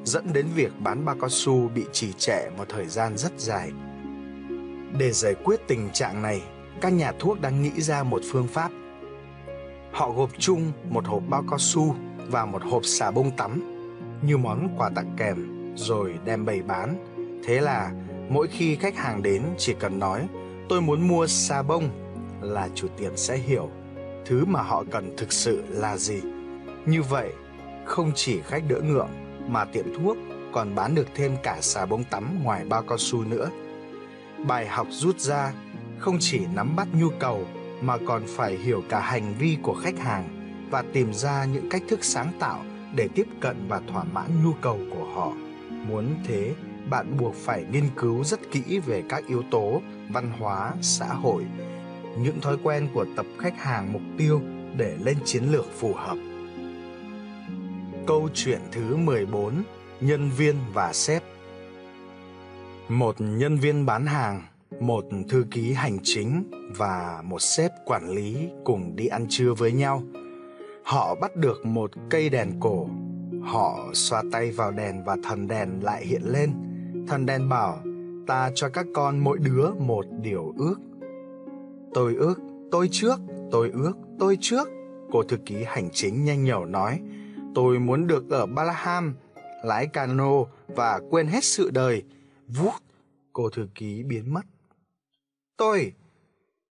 dẫn 0.04 0.34
đến 0.34 0.46
việc 0.56 0.72
bán 0.80 1.06
bao 1.06 1.16
cao 1.22 1.30
su 1.30 1.68
bị 1.76 1.86
trì 1.92 2.14
trệ 2.14 2.50
một 2.58 2.66
thời 2.70 2.86
gian 2.86 3.18
rất 3.18 3.32
dài. 3.38 3.72
Để 5.00 5.12
giải 5.12 5.36
quyết 5.44 5.60
tình 5.68 5.90
trạng 5.94 6.22
này, 6.22 6.42
các 6.82 6.94
nhà 6.94 7.12
thuốc 7.20 7.42
đang 7.42 7.62
nghĩ 7.62 7.82
ra 7.82 8.04
một 8.04 8.22
phương 8.32 8.48
pháp. 8.48 8.72
Họ 9.92 10.12
gộp 10.12 10.30
chung 10.38 10.72
một 10.90 11.06
hộp 11.06 11.24
bao 11.30 11.44
cao 11.50 11.60
su 11.60 11.96
và 12.28 12.46
một 12.46 12.64
hộp 12.64 12.86
xà 12.86 13.12
bông 13.12 13.32
tắm 13.32 13.76
như 14.22 14.38
món 14.38 14.70
quà 14.78 14.90
tặng 14.96 15.14
kèm 15.18 15.74
rồi 15.76 16.14
đem 16.26 16.46
bày 16.46 16.62
bán. 16.62 16.96
Thế 17.44 17.62
là 17.62 17.92
mỗi 18.30 18.48
khi 18.48 18.76
khách 18.76 18.96
hàng 18.96 19.24
đến 19.24 19.44
chỉ 19.58 19.74
cần 19.80 20.00
nói 20.00 20.28
tôi 20.70 20.82
muốn 20.82 21.08
mua 21.08 21.28
xà 21.28 21.62
bông 21.62 21.90
là 22.42 22.70
chủ 22.76 22.88
tiệm 22.98 23.18
sẽ 23.18 23.38
hiểu 23.38 23.70
thứ 24.26 24.46
mà 24.46 24.62
họ 24.62 24.84
cần 24.92 25.14
thực 25.18 25.34
sự 25.34 25.64
là 25.70 25.98
gì. 25.98 26.22
Như 26.86 27.02
vậy, 27.02 27.34
không 27.86 28.12
chỉ 28.16 28.42
khách 28.42 28.64
đỡ 28.68 28.82
ngượng 28.82 29.10
mà 29.48 29.66
tiệm 29.66 29.86
thuốc 29.96 30.18
còn 30.52 30.76
bán 30.76 30.96
được 30.96 31.08
thêm 31.16 31.36
cả 31.44 31.58
xà 31.62 31.86
bông 31.86 32.04
tắm 32.04 32.44
ngoài 32.44 32.66
bao 32.70 32.84
cao 32.84 32.98
su 32.98 33.24
nữa. 33.24 33.50
Bài 34.48 34.68
học 34.68 34.88
rút 34.90 35.20
ra 35.20 35.54
không 36.00 36.18
chỉ 36.20 36.42
nắm 36.56 36.76
bắt 36.76 36.88
nhu 36.94 37.10
cầu 37.20 37.46
mà 37.82 37.98
còn 38.08 38.24
phải 38.28 38.58
hiểu 38.58 38.84
cả 38.90 39.00
hành 39.00 39.34
vi 39.40 39.58
của 39.62 39.74
khách 39.74 40.00
hàng 40.00 40.30
và 40.72 40.84
tìm 40.94 41.14
ra 41.14 41.46
những 41.46 41.70
cách 41.70 41.84
thức 41.90 42.04
sáng 42.04 42.32
tạo 42.40 42.64
để 42.96 43.08
tiếp 43.16 43.28
cận 43.40 43.68
và 43.68 43.82
thỏa 43.88 44.04
mãn 44.04 44.44
nhu 44.44 44.54
cầu 44.62 44.80
của 44.92 45.06
họ. 45.06 45.32
Muốn 45.70 46.16
thế, 46.28 46.54
bạn 46.90 47.18
buộc 47.20 47.36
phải 47.36 47.66
nghiên 47.72 47.90
cứu 47.96 48.24
rất 48.24 48.40
kỹ 48.52 48.80
về 48.86 49.04
các 49.10 49.28
yếu 49.28 49.44
tố 49.52 49.82
văn 50.10 50.32
hóa, 50.40 50.74
xã 50.82 51.06
hội, 51.06 51.44
những 52.18 52.42
thói 52.42 52.58
quen 52.64 52.90
của 52.94 53.06
tập 53.16 53.26
khách 53.40 53.58
hàng 53.58 53.94
mục 53.94 54.02
tiêu 54.18 54.42
để 54.78 54.98
lên 55.04 55.18
chiến 55.26 55.44
lược 55.52 55.66
phù 55.80 55.94
hợp. 55.94 56.18
Câu 58.10 58.30
chuyện 58.34 58.60
thứ 58.72 58.96
14: 58.96 59.54
Nhân 60.02 60.30
viên 60.38 60.56
và 60.74 60.94
sếp. 60.94 61.24
Một 62.88 63.16
nhân 63.20 63.58
viên 63.58 63.86
bán 63.86 64.06
hàng, 64.06 64.44
một 64.80 65.06
thư 65.30 65.46
ký 65.52 65.74
hành 65.74 65.98
chính 66.04 66.52
và 66.78 67.22
một 67.26 67.42
sếp 67.42 67.72
quản 67.86 68.10
lý 68.10 68.50
cùng 68.64 68.96
đi 68.96 69.08
ăn 69.08 69.26
trưa 69.30 69.54
với 69.54 69.72
nhau. 69.72 70.04
Họ 70.84 71.16
bắt 71.16 71.36
được 71.36 71.66
một 71.66 71.92
cây 72.10 72.30
đèn 72.30 72.52
cổ. 72.60 72.88
Họ 73.44 73.90
xoa 73.94 74.24
tay 74.32 74.52
vào 74.52 74.72
đèn 74.72 75.04
và 75.04 75.18
thần 75.24 75.48
đèn 75.48 75.70
lại 75.84 76.06
hiện 76.06 76.22
lên. 76.26 76.54
Thần 77.08 77.26
đèn 77.26 77.50
bảo: 77.50 77.84
"Ta 78.28 78.52
cho 78.56 78.70
các 78.70 78.86
con 78.94 79.20
mỗi 79.20 79.38
đứa 79.40 79.72
một 79.80 80.06
điều 80.22 80.54
ước." 80.58 80.76
Tôi 81.94 82.16
ước, 82.16 82.40
tôi 82.72 82.90
trước, 82.92 83.20
tôi 83.52 83.70
ước, 83.74 83.94
tôi 84.20 84.38
trước. 84.42 84.70
Cô 85.12 85.24
thư 85.24 85.38
ký 85.38 85.56
hành 85.68 85.90
chính 85.94 86.26
nhanh 86.26 86.44
nhẩu 86.44 86.66
nói 86.66 87.00
Tôi 87.56 87.80
muốn 87.80 88.08
được 88.08 88.30
ở 88.30 88.46
Balaham, 88.46 89.16
lái 89.64 89.88
cano 89.88 90.44
và 90.68 91.02
quên 91.10 91.28
hết 91.28 91.44
sự 91.44 91.70
đời. 91.70 92.04
Vút, 92.48 92.74
cô 93.34 93.50
thư 93.50 93.68
ký 93.76 94.04
biến 94.04 94.34
mất. 94.34 94.42
Tôi, 95.58 95.94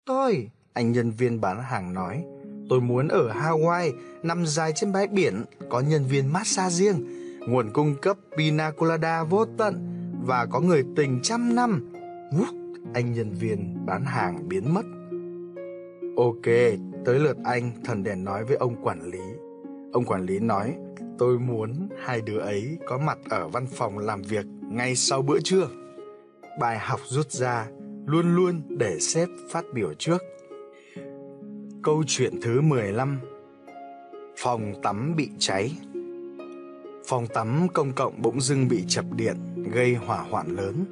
tôi, 0.06 0.50
anh 0.74 0.92
nhân 0.92 1.12
viên 1.12 1.42
bán 1.42 1.64
hàng 1.64 1.94
nói. 1.94 2.24
Tôi 2.70 2.82
muốn 2.82 3.08
ở 3.08 3.34
Hawaii, 3.34 3.92
nằm 4.24 4.46
dài 4.46 4.72
trên 4.76 4.92
bãi 4.92 5.08
biển, 5.08 5.44
có 5.70 5.80
nhân 5.80 6.06
viên 6.06 6.34
massage 6.34 6.76
riêng, 6.76 7.06
nguồn 7.48 7.74
cung 7.74 7.96
cấp 8.02 8.18
pina 8.38 8.72
colada 8.72 9.24
vô 9.24 9.46
tận 9.58 9.92
và 10.26 10.46
có 10.46 10.60
người 10.60 10.84
tình 10.96 11.20
trăm 11.24 11.56
năm. 11.56 11.94
Vút, 12.38 12.48
anh 12.94 13.14
nhân 13.14 13.34
viên 13.34 13.86
bán 13.86 14.06
hàng 14.06 14.50
biến 14.50 14.74
mất. 14.74 14.86
Ok, 16.18 16.46
tới 17.06 17.20
lượt 17.20 17.38
anh, 17.44 17.72
thần 17.86 18.04
đèn 18.04 18.24
nói 18.24 18.46
với 18.46 18.58
ông 18.58 18.76
quản 18.84 19.02
lý. 19.02 19.35
Ông 19.96 20.06
quản 20.06 20.26
lý 20.26 20.40
nói, 20.40 20.76
tôi 21.18 21.40
muốn 21.40 21.90
hai 22.06 22.22
đứa 22.22 22.40
ấy 22.40 22.78
có 22.86 22.98
mặt 22.98 23.18
ở 23.30 23.48
văn 23.48 23.68
phòng 23.68 23.98
làm 23.98 24.22
việc 24.22 24.46
ngay 24.72 24.96
sau 24.96 25.22
bữa 25.22 25.40
trưa. 25.40 25.68
Bài 26.60 26.80
học 26.80 27.00
rút 27.06 27.32
ra, 27.32 27.68
luôn 28.06 28.36
luôn 28.36 28.62
để 28.70 29.00
sếp 29.00 29.30
phát 29.52 29.66
biểu 29.74 29.94
trước. 29.94 30.22
Câu 31.84 32.04
chuyện 32.08 32.42
thứ 32.42 32.62
15 32.62 33.20
Phòng 34.38 34.74
tắm 34.84 35.16
bị 35.16 35.30
cháy 35.40 35.72
Phòng 37.08 37.28
tắm 37.28 37.68
công 37.74 37.94
cộng 37.94 38.22
bỗng 38.22 38.42
dưng 38.42 38.68
bị 38.68 38.84
chập 38.88 39.06
điện 39.16 39.36
gây 39.74 39.96
hỏa 39.96 40.22
hoạn 40.22 40.56
lớn. 40.56 40.86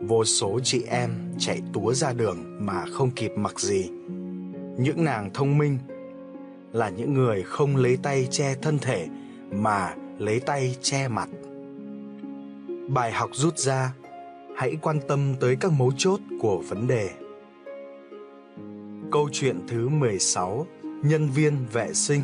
Vô 0.00 0.24
số 0.24 0.60
chị 0.62 0.82
em 0.88 1.10
chạy 1.38 1.62
túa 1.72 1.94
ra 1.94 2.12
đường 2.12 2.66
mà 2.66 2.84
không 2.92 3.10
kịp 3.10 3.32
mặc 3.36 3.60
gì. 3.60 3.90
Những 4.78 5.04
nàng 5.04 5.30
thông 5.34 5.58
minh 5.58 5.78
là 6.72 6.88
những 6.88 7.14
người 7.14 7.42
không 7.42 7.76
lấy 7.76 7.98
tay 8.02 8.28
che 8.30 8.54
thân 8.62 8.78
thể 8.78 9.08
mà 9.50 9.94
lấy 10.18 10.40
tay 10.40 10.76
che 10.82 11.08
mặt. 11.08 11.28
Bài 12.88 13.12
học 13.12 13.30
rút 13.32 13.58
ra, 13.58 13.94
hãy 14.56 14.76
quan 14.82 15.00
tâm 15.08 15.34
tới 15.40 15.56
các 15.60 15.72
mấu 15.72 15.92
chốt 15.96 16.20
của 16.40 16.62
vấn 16.68 16.86
đề. 16.86 17.10
Câu 19.12 19.28
chuyện 19.32 19.60
thứ 19.68 19.88
16, 19.88 20.66
nhân 20.82 21.28
viên 21.28 21.66
vệ 21.72 21.92
sinh. 21.94 22.22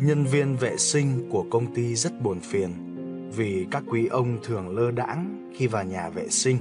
Nhân 0.00 0.24
viên 0.24 0.56
vệ 0.56 0.76
sinh 0.76 1.28
của 1.30 1.44
công 1.50 1.74
ty 1.74 1.94
rất 1.94 2.22
buồn 2.22 2.40
phiền 2.40 2.70
vì 3.36 3.66
các 3.70 3.82
quý 3.88 4.06
ông 4.06 4.38
thường 4.42 4.76
lơ 4.76 4.90
đãng 4.90 5.50
khi 5.56 5.66
vào 5.66 5.84
nhà 5.84 6.08
vệ 6.08 6.28
sinh 6.28 6.58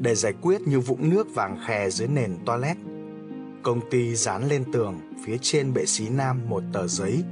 để 0.00 0.14
giải 0.14 0.32
quyết 0.42 0.60
như 0.60 0.80
vũng 0.80 1.10
nước 1.10 1.34
vàng 1.34 1.58
khè 1.66 1.90
dưới 1.90 2.08
nền 2.08 2.36
toilet. 2.46 2.76
Công 3.62 3.90
ty 3.90 4.14
dán 4.14 4.48
lên 4.48 4.64
tường 4.72 5.00
phía 5.24 5.38
trên 5.38 5.74
bệ 5.74 5.84
xí 5.86 6.08
nam 6.08 6.40
một 6.48 6.62
tờ 6.72 6.86
giấy. 6.86 7.24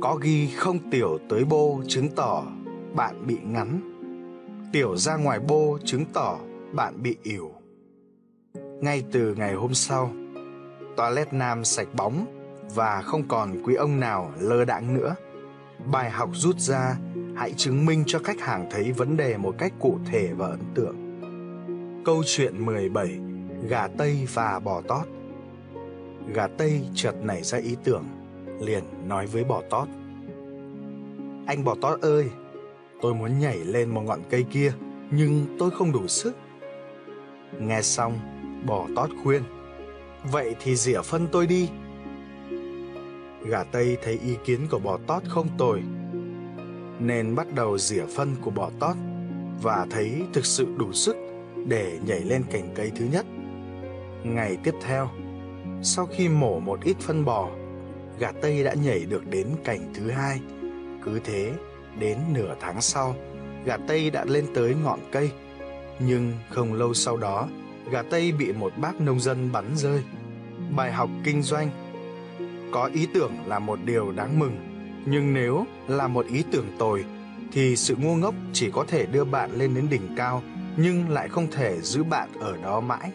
Có 0.00 0.18
ghi 0.22 0.48
không 0.56 0.90
tiểu 0.90 1.18
tới 1.28 1.44
bô 1.44 1.80
chứng 1.88 2.08
tỏ 2.08 2.44
bạn 2.94 3.26
bị 3.26 3.36
ngắn. 3.44 3.80
Tiểu 4.72 4.96
ra 4.96 5.16
ngoài 5.16 5.40
bô 5.40 5.78
chứng 5.84 6.04
tỏ 6.12 6.38
bạn 6.72 7.02
bị 7.02 7.16
ỉu. 7.22 7.52
Ngay 8.54 9.04
từ 9.12 9.34
ngày 9.34 9.54
hôm 9.54 9.74
sau, 9.74 10.10
toilet 10.96 11.32
nam 11.32 11.64
sạch 11.64 11.88
bóng 11.96 12.26
và 12.74 13.02
không 13.02 13.28
còn 13.28 13.62
quý 13.64 13.74
ông 13.74 14.00
nào 14.00 14.32
lơ 14.40 14.64
đãng 14.64 14.94
nữa. 14.94 15.14
Bài 15.92 16.10
học 16.10 16.30
rút 16.32 16.58
ra 16.58 16.96
hãy 17.36 17.52
chứng 17.56 17.86
minh 17.86 18.04
cho 18.06 18.18
khách 18.18 18.40
hàng 18.40 18.68
thấy 18.70 18.92
vấn 18.92 19.16
đề 19.16 19.36
một 19.36 19.54
cách 19.58 19.72
cụ 19.78 19.98
thể 20.12 20.32
và 20.36 20.46
ấn 20.46 20.60
tượng. 20.74 20.96
Câu 22.04 22.22
chuyện 22.26 22.66
17 22.66 23.18
gà 23.68 23.88
tây 23.88 24.28
và 24.34 24.58
bò 24.58 24.82
tót 24.88 25.17
gà 26.34 26.46
tây 26.46 26.80
chợt 26.94 27.14
nảy 27.22 27.42
ra 27.42 27.58
ý 27.58 27.76
tưởng, 27.84 28.04
liền 28.60 28.84
nói 29.08 29.26
với 29.26 29.44
bò 29.44 29.62
tót. 29.70 29.88
Anh 31.46 31.64
bò 31.64 31.74
tót 31.80 32.00
ơi, 32.00 32.30
tôi 33.02 33.14
muốn 33.14 33.38
nhảy 33.38 33.58
lên 33.58 33.88
một 33.90 34.00
ngọn 34.00 34.20
cây 34.30 34.44
kia, 34.50 34.72
nhưng 35.10 35.56
tôi 35.58 35.70
không 35.70 35.92
đủ 35.92 36.06
sức. 36.06 36.36
Nghe 37.60 37.82
xong, 37.82 38.18
bò 38.66 38.86
tót 38.96 39.10
khuyên, 39.22 39.42
vậy 40.32 40.54
thì 40.62 40.76
rỉa 40.76 41.02
phân 41.02 41.28
tôi 41.32 41.46
đi. 41.46 41.68
Gà 43.46 43.64
tây 43.64 43.96
thấy 44.02 44.18
ý 44.24 44.36
kiến 44.44 44.60
của 44.70 44.78
bò 44.78 44.98
tót 45.06 45.22
không 45.28 45.48
tồi, 45.58 45.82
nên 46.98 47.34
bắt 47.34 47.46
đầu 47.54 47.78
rỉa 47.78 48.04
phân 48.16 48.34
của 48.40 48.50
bò 48.50 48.70
tót 48.80 48.96
và 49.62 49.86
thấy 49.90 50.22
thực 50.32 50.46
sự 50.46 50.66
đủ 50.76 50.92
sức 50.92 51.16
để 51.66 51.98
nhảy 52.06 52.20
lên 52.20 52.44
cành 52.50 52.74
cây 52.74 52.92
thứ 52.96 53.04
nhất. 53.12 53.26
Ngày 54.24 54.56
tiếp 54.64 54.74
theo 54.82 55.08
sau 55.82 56.06
khi 56.06 56.28
mổ 56.28 56.60
một 56.60 56.80
ít 56.84 56.96
phân 57.00 57.24
bò, 57.24 57.48
gà 58.18 58.32
tây 58.32 58.64
đã 58.64 58.74
nhảy 58.74 59.04
được 59.04 59.26
đến 59.30 59.46
cành 59.64 59.92
thứ 59.94 60.10
hai. 60.10 60.40
Cứ 61.04 61.20
thế, 61.24 61.52
đến 61.98 62.18
nửa 62.32 62.54
tháng 62.60 62.80
sau, 62.80 63.14
gà 63.64 63.76
tây 63.76 64.10
đã 64.10 64.24
lên 64.24 64.46
tới 64.54 64.74
ngọn 64.84 64.98
cây. 65.12 65.30
Nhưng 65.98 66.32
không 66.50 66.72
lâu 66.72 66.94
sau 66.94 67.16
đó, 67.16 67.48
gà 67.90 68.02
tây 68.02 68.32
bị 68.32 68.52
một 68.52 68.72
bác 68.76 69.00
nông 69.00 69.20
dân 69.20 69.52
bắn 69.52 69.64
rơi. 69.76 70.02
Bài 70.76 70.92
học 70.92 71.10
kinh 71.24 71.42
doanh. 71.42 71.70
Có 72.72 72.90
ý 72.94 73.06
tưởng 73.14 73.32
là 73.46 73.58
một 73.58 73.78
điều 73.84 74.12
đáng 74.12 74.38
mừng, 74.38 74.56
nhưng 75.06 75.34
nếu 75.34 75.64
là 75.88 76.08
một 76.08 76.26
ý 76.26 76.44
tưởng 76.52 76.66
tồi, 76.78 77.04
thì 77.52 77.76
sự 77.76 77.96
ngu 77.96 78.16
ngốc 78.16 78.34
chỉ 78.52 78.70
có 78.70 78.84
thể 78.88 79.06
đưa 79.06 79.24
bạn 79.24 79.50
lên 79.58 79.74
đến 79.74 79.86
đỉnh 79.90 80.14
cao, 80.16 80.42
nhưng 80.76 81.08
lại 81.08 81.28
không 81.28 81.46
thể 81.50 81.80
giữ 81.80 82.04
bạn 82.04 82.28
ở 82.40 82.56
đó 82.62 82.80
mãi. 82.80 83.12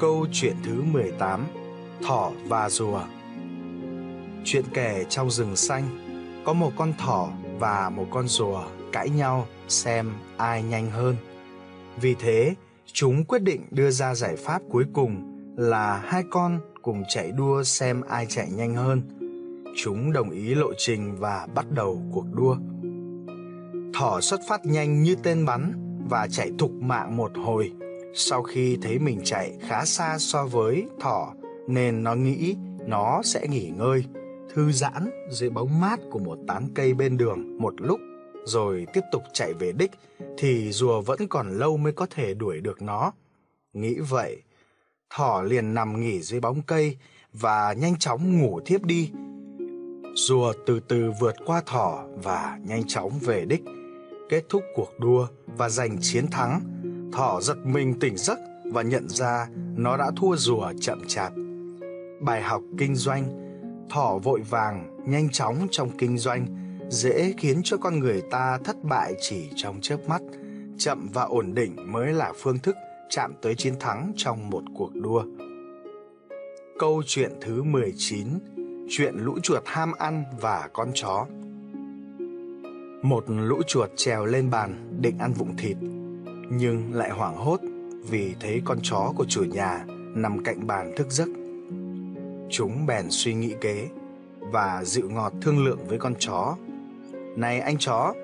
Câu 0.00 0.26
chuyện 0.32 0.56
thứ 0.64 0.82
18 0.82 1.46
Thỏ 2.02 2.32
và 2.48 2.70
rùa 2.70 3.02
Chuyện 4.44 4.64
kể 4.74 5.04
trong 5.08 5.30
rừng 5.30 5.56
xanh 5.56 5.84
Có 6.44 6.52
một 6.52 6.72
con 6.76 6.92
thỏ 6.98 7.28
và 7.58 7.90
một 7.90 8.06
con 8.10 8.28
rùa 8.28 8.62
cãi 8.92 9.08
nhau 9.08 9.46
xem 9.68 10.12
ai 10.36 10.62
nhanh 10.62 10.90
hơn. 10.90 11.16
Vì 12.00 12.14
thế, 12.14 12.54
chúng 12.92 13.24
quyết 13.24 13.42
định 13.42 13.62
đưa 13.70 13.90
ra 13.90 14.14
giải 14.14 14.36
pháp 14.36 14.62
cuối 14.70 14.84
cùng 14.92 15.38
là 15.56 16.02
hai 16.04 16.22
con 16.30 16.60
cùng 16.82 17.02
chạy 17.08 17.30
đua 17.30 17.62
xem 17.62 18.00
ai 18.08 18.26
chạy 18.26 18.48
nhanh 18.50 18.74
hơn. 18.74 19.02
Chúng 19.76 20.12
đồng 20.12 20.30
ý 20.30 20.54
lộ 20.54 20.72
trình 20.78 21.16
và 21.18 21.46
bắt 21.54 21.66
đầu 21.70 22.02
cuộc 22.12 22.26
đua. 22.32 22.56
Thỏ 23.94 24.20
xuất 24.20 24.40
phát 24.48 24.66
nhanh 24.66 25.02
như 25.02 25.16
tên 25.22 25.46
bắn 25.46 25.72
và 26.08 26.26
chạy 26.30 26.50
thục 26.58 26.70
mạng 26.72 27.16
một 27.16 27.32
hồi. 27.44 27.72
Sau 28.14 28.42
khi 28.42 28.78
thấy 28.82 28.98
mình 28.98 29.20
chạy 29.24 29.58
khá 29.60 29.84
xa 29.84 30.18
so 30.18 30.46
với 30.46 30.86
thỏ 31.00 31.34
nên 31.68 32.02
nó 32.02 32.14
nghĩ 32.14 32.56
nó 32.86 33.20
sẽ 33.24 33.46
nghỉ 33.48 33.70
ngơi, 33.78 34.04
thư 34.54 34.72
giãn 34.72 35.10
dưới 35.30 35.50
bóng 35.50 35.80
mát 35.80 36.00
của 36.10 36.18
một 36.18 36.38
tán 36.48 36.68
cây 36.74 36.94
bên 36.94 37.16
đường 37.16 37.58
một 37.58 37.74
lúc 37.80 38.00
rồi 38.44 38.86
tiếp 38.92 39.00
tục 39.12 39.22
chạy 39.32 39.52
về 39.54 39.72
đích 39.72 39.90
thì 40.38 40.72
rùa 40.72 41.00
vẫn 41.00 41.28
còn 41.28 41.58
lâu 41.58 41.76
mới 41.76 41.92
có 41.92 42.06
thể 42.10 42.34
đuổi 42.34 42.60
được 42.60 42.82
nó. 42.82 43.12
Nghĩ 43.72 43.94
vậy, 43.94 44.42
thỏ 45.10 45.42
liền 45.42 45.74
nằm 45.74 46.00
nghỉ 46.00 46.20
dưới 46.20 46.40
bóng 46.40 46.62
cây 46.62 46.96
và 47.32 47.72
nhanh 47.72 47.98
chóng 47.98 48.38
ngủ 48.38 48.60
thiếp 48.66 48.82
đi. 48.82 49.10
Rùa 50.14 50.52
từ 50.66 50.80
từ 50.80 51.12
vượt 51.20 51.34
qua 51.46 51.62
thỏ 51.66 52.04
và 52.22 52.58
nhanh 52.66 52.82
chóng 52.86 53.18
về 53.18 53.44
đích, 53.44 53.62
kết 54.28 54.42
thúc 54.48 54.62
cuộc 54.74 54.90
đua 54.98 55.26
và 55.46 55.68
giành 55.68 55.96
chiến 56.00 56.26
thắng. 56.30 56.60
Thỏ 57.12 57.40
giật 57.40 57.56
mình 57.64 57.94
tỉnh 58.00 58.16
giấc 58.16 58.38
và 58.64 58.82
nhận 58.82 59.08
ra 59.08 59.48
nó 59.76 59.96
đã 59.96 60.10
thua 60.16 60.36
rùa 60.36 60.72
chậm 60.80 61.02
chạp. 61.08 61.32
Bài 62.20 62.42
học 62.42 62.62
kinh 62.78 62.94
doanh, 62.94 63.24
thỏ 63.90 64.18
vội 64.18 64.40
vàng, 64.40 64.96
nhanh 65.06 65.28
chóng 65.30 65.66
trong 65.70 65.90
kinh 65.98 66.18
doanh 66.18 66.46
dễ 66.88 67.34
khiến 67.38 67.60
cho 67.64 67.76
con 67.76 67.98
người 67.98 68.22
ta 68.30 68.58
thất 68.64 68.76
bại 68.84 69.14
chỉ 69.20 69.50
trong 69.56 69.80
chớp 69.80 70.08
mắt. 70.08 70.22
Chậm 70.78 71.08
và 71.12 71.22
ổn 71.22 71.54
định 71.54 71.92
mới 71.92 72.12
là 72.12 72.32
phương 72.36 72.58
thức 72.58 72.76
chạm 73.08 73.32
tới 73.42 73.54
chiến 73.54 73.74
thắng 73.80 74.12
trong 74.16 74.50
một 74.50 74.62
cuộc 74.74 74.90
đua. 74.94 75.24
Câu 76.78 77.02
chuyện 77.06 77.32
thứ 77.40 77.62
19 77.62 78.26
Chuyện 78.88 79.14
lũ 79.18 79.38
chuột 79.42 79.62
ham 79.66 79.92
ăn 79.92 80.24
và 80.40 80.68
con 80.72 80.90
chó 80.94 81.26
Một 83.02 83.24
lũ 83.28 83.62
chuột 83.66 83.90
trèo 83.96 84.26
lên 84.26 84.50
bàn 84.50 84.98
định 85.00 85.18
ăn 85.18 85.32
vụng 85.32 85.56
thịt 85.56 85.76
nhưng 86.50 86.94
lại 86.94 87.10
hoảng 87.10 87.36
hốt 87.36 87.60
vì 88.10 88.34
thấy 88.40 88.62
con 88.64 88.78
chó 88.82 89.12
của 89.16 89.24
chủ 89.28 89.44
nhà 89.44 89.84
nằm 90.14 90.42
cạnh 90.44 90.66
bàn 90.66 90.92
thức 90.96 91.06
giấc 91.10 91.28
Chúng 92.50 92.86
bèn 92.86 93.06
suy 93.10 93.34
nghĩ 93.34 93.54
kế 93.60 93.88
và 94.40 94.84
dịu 94.84 95.10
ngọt 95.10 95.32
thương 95.40 95.64
lượng 95.64 95.78
với 95.88 95.98
con 95.98 96.14
chó 96.18 96.56
này 97.36 97.60
anh 97.60 97.78
chó, 97.78 98.14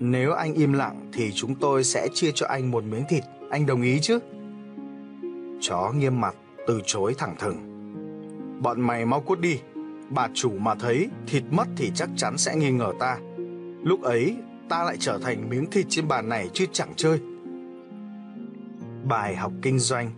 nếu 0.00 0.32
anh 0.32 0.54
im 0.54 0.72
lặng 0.72 1.10
thì 1.12 1.32
chúng 1.32 1.54
tôi 1.54 1.84
sẽ 1.84 2.08
chia 2.14 2.30
cho 2.34 2.46
anh 2.46 2.70
một 2.70 2.84
miếng 2.84 3.04
thịt, 3.08 3.24
anh 3.50 3.66
đồng 3.66 3.82
ý 3.82 4.00
chứ? 4.00 4.18
Chó 5.60 5.92
nghiêm 5.96 6.20
mặt, 6.20 6.34
từ 6.66 6.80
chối 6.86 7.14
thẳng 7.18 7.36
thừng. 7.38 7.56
Bọn 8.62 8.80
mày 8.80 9.06
mau 9.06 9.20
cút 9.20 9.40
đi, 9.40 9.60
bà 10.10 10.28
chủ 10.34 10.50
mà 10.58 10.74
thấy 10.74 11.08
thịt 11.26 11.42
mất 11.50 11.68
thì 11.76 11.90
chắc 11.94 12.08
chắn 12.16 12.38
sẽ 12.38 12.56
nghi 12.56 12.70
ngờ 12.70 12.92
ta. 12.98 13.18
Lúc 13.82 14.02
ấy 14.02 14.36
ta 14.68 14.84
lại 14.84 14.96
trở 15.00 15.18
thành 15.18 15.48
miếng 15.50 15.70
thịt 15.70 15.86
trên 15.88 16.08
bàn 16.08 16.28
này 16.28 16.50
chứ 16.52 16.66
chẳng 16.72 16.92
chơi. 16.96 17.20
Bài 19.10 19.36
học 19.36 19.52
kinh 19.62 19.78
doanh 19.78 20.10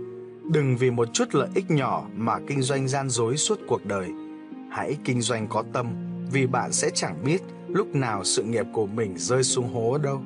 Đừng 0.53 0.77
vì 0.77 0.91
một 0.91 1.09
chút 1.13 1.25
lợi 1.33 1.49
ích 1.55 1.71
nhỏ 1.71 2.05
mà 2.17 2.39
kinh 2.47 2.63
doanh 2.63 2.89
gian 2.89 3.09
dối 3.09 3.37
suốt 3.37 3.59
cuộc 3.69 3.87
đời. 3.87 4.11
Hãy 4.71 4.97
kinh 5.05 5.21
doanh 5.21 5.49
có 5.49 5.65
tâm 5.73 5.95
vì 6.33 6.47
bạn 6.47 6.73
sẽ 6.73 6.91
chẳng 6.95 7.25
biết 7.25 7.43
lúc 7.69 7.95
nào 7.95 8.25
sự 8.25 8.43
nghiệp 8.43 8.67
của 8.73 8.87
mình 8.87 9.15
rơi 9.17 9.43
xuống 9.43 9.75
hố 9.75 9.99
đâu. 9.99 10.23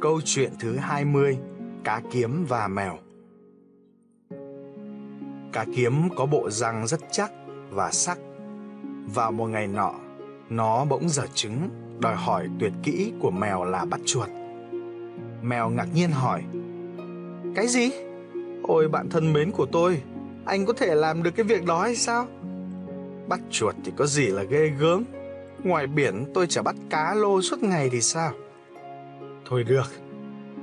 Câu 0.00 0.20
chuyện 0.24 0.52
thứ 0.60 0.76
20 0.76 1.38
Cá 1.84 2.02
kiếm 2.10 2.44
và 2.48 2.68
mèo 2.68 2.98
Cá 5.52 5.64
kiếm 5.76 6.08
có 6.16 6.26
bộ 6.26 6.50
răng 6.50 6.86
rất 6.86 7.00
chắc 7.10 7.32
và 7.70 7.90
sắc. 7.90 8.18
Vào 9.14 9.32
một 9.32 9.46
ngày 9.46 9.66
nọ, 9.66 9.94
nó 10.50 10.84
bỗng 10.84 11.08
dở 11.08 11.26
trứng 11.34 11.68
đòi 12.00 12.16
hỏi 12.16 12.48
tuyệt 12.60 12.72
kỹ 12.82 13.12
của 13.20 13.30
mèo 13.30 13.64
là 13.64 13.84
bắt 13.84 14.00
chuột. 14.06 14.28
Mèo 15.42 15.70
ngạc 15.70 15.88
nhiên 15.94 16.10
hỏi 16.10 16.42
cái 17.54 17.68
gì? 17.68 17.90
Ôi 18.62 18.88
bạn 18.88 19.08
thân 19.08 19.32
mến 19.32 19.50
của 19.50 19.66
tôi, 19.66 20.02
anh 20.44 20.66
có 20.66 20.72
thể 20.72 20.94
làm 20.94 21.22
được 21.22 21.30
cái 21.30 21.44
việc 21.44 21.64
đó 21.64 21.82
hay 21.82 21.96
sao? 21.96 22.26
Bắt 23.28 23.40
chuột 23.50 23.74
thì 23.84 23.92
có 23.96 24.06
gì 24.06 24.26
là 24.26 24.42
ghê 24.42 24.72
gớm 24.78 25.04
Ngoài 25.64 25.86
biển 25.86 26.24
tôi 26.34 26.46
chả 26.46 26.62
bắt 26.62 26.74
cá 26.90 27.14
lô 27.14 27.42
suốt 27.42 27.62
ngày 27.62 27.88
thì 27.90 28.00
sao 28.00 28.32
Thôi 29.48 29.64
được 29.64 29.92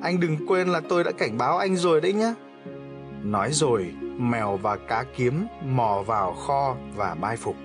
Anh 0.01 0.19
đừng 0.19 0.47
quên 0.47 0.67
là 0.67 0.81
tôi 0.89 1.03
đã 1.03 1.11
cảnh 1.11 1.37
báo 1.37 1.57
anh 1.57 1.75
rồi 1.75 2.01
đấy 2.01 2.13
nhá 2.13 2.33
Nói 3.23 3.51
rồi 3.51 3.93
mèo 4.17 4.57
và 4.57 4.75
cá 4.75 5.05
kiếm 5.17 5.45
mò 5.65 6.03
vào 6.07 6.33
kho 6.33 6.75
và 6.95 7.15
mai 7.15 7.37
phục. 7.37 7.55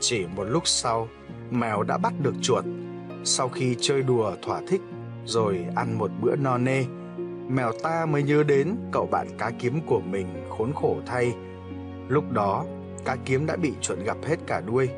Chỉ 0.00 0.26
một 0.36 0.44
lúc 0.44 0.62
sau, 0.66 1.08
mèo 1.50 1.82
đã 1.82 1.98
bắt 1.98 2.12
được 2.22 2.34
chuột. 2.42 2.64
Sau 3.24 3.48
khi 3.48 3.76
chơi 3.80 4.02
đùa 4.02 4.32
thỏa 4.42 4.60
thích 4.68 4.80
rồi 5.24 5.66
ăn 5.76 5.98
một 5.98 6.10
bữa 6.20 6.36
no 6.36 6.58
nê, 6.58 6.84
mèo 7.54 7.72
ta 7.82 8.06
mới 8.06 8.22
nhớ 8.22 8.42
đến 8.42 8.76
cậu 8.92 9.06
bạn 9.06 9.28
cá 9.38 9.50
kiếm 9.58 9.80
của 9.86 10.00
mình 10.00 10.26
khốn 10.48 10.72
khổ 10.74 10.96
thay. 11.06 11.34
Lúc 12.08 12.32
đó, 12.32 12.64
cá 13.04 13.16
kiếm 13.24 13.46
đã 13.46 13.56
bị 13.56 13.72
chuẩn 13.80 14.04
gặp 14.04 14.16
hết 14.24 14.36
cả 14.46 14.60
đuôi, 14.60 14.88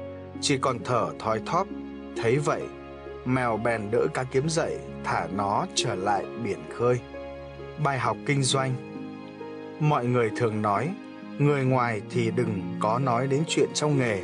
chỉ 0.40 0.58
còn 0.58 0.78
thở 0.84 1.10
thoi 1.18 1.40
thóp. 1.46 1.66
Thấy 2.16 2.36
vậy, 2.36 2.62
mèo 3.24 3.56
bèn 3.56 3.90
đỡ 3.90 4.06
cá 4.14 4.24
kiếm 4.24 4.48
dậy, 4.48 4.78
thả 5.04 5.28
nó 5.36 5.66
trở 5.74 5.94
lại 5.94 6.24
biển 6.44 6.58
khơi. 6.78 7.00
Bài 7.84 7.98
học 7.98 8.16
kinh 8.26 8.42
doanh 8.42 8.92
Mọi 9.80 10.06
người 10.06 10.30
thường 10.36 10.62
nói, 10.62 10.94
người 11.38 11.64
ngoài 11.64 12.00
thì 12.10 12.30
đừng 12.30 12.76
có 12.80 12.98
nói 12.98 13.26
đến 13.26 13.44
chuyện 13.48 13.68
trong 13.74 13.98
nghề. 13.98 14.22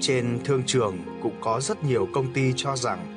Trên 0.00 0.38
thương 0.44 0.62
trường 0.66 0.98
cũng 1.22 1.34
có 1.40 1.60
rất 1.60 1.84
nhiều 1.84 2.08
công 2.12 2.32
ty 2.32 2.52
cho 2.56 2.76
rằng 2.76 3.13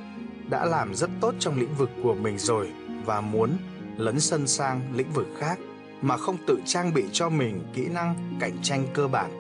đã 0.49 0.65
làm 0.65 0.95
rất 0.95 1.09
tốt 1.21 1.33
trong 1.39 1.59
lĩnh 1.59 1.75
vực 1.75 1.89
của 2.03 2.13
mình 2.13 2.37
rồi 2.37 2.71
và 3.05 3.21
muốn 3.21 3.57
lấn 3.97 4.19
sân 4.19 4.47
sang 4.47 4.81
lĩnh 4.93 5.11
vực 5.11 5.27
khác 5.37 5.59
mà 6.01 6.17
không 6.17 6.37
tự 6.47 6.59
trang 6.65 6.93
bị 6.93 7.03
cho 7.11 7.29
mình 7.29 7.63
kỹ 7.73 7.87
năng 7.87 8.37
cạnh 8.39 8.57
tranh 8.61 8.85
cơ 8.93 9.07
bản. 9.07 9.31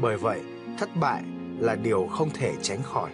Bởi 0.00 0.16
vậy, 0.16 0.40
thất 0.78 0.96
bại 1.00 1.22
là 1.58 1.74
điều 1.74 2.06
không 2.06 2.30
thể 2.30 2.52
tránh 2.62 2.82
khỏi. 2.82 3.10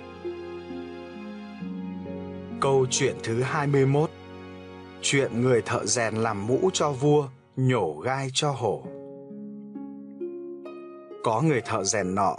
Câu 2.60 2.86
chuyện 2.90 3.16
thứ 3.22 3.42
21 3.42 4.10
Chuyện 5.02 5.40
người 5.40 5.62
thợ 5.62 5.86
rèn 5.86 6.14
làm 6.14 6.46
mũ 6.46 6.70
cho 6.72 6.92
vua, 6.92 7.28
nhổ 7.56 7.94
gai 8.04 8.28
cho 8.32 8.50
hổ. 8.50 8.82
Có 11.24 11.42
người 11.42 11.60
thợ 11.60 11.84
rèn 11.84 12.14
nọ 12.14 12.36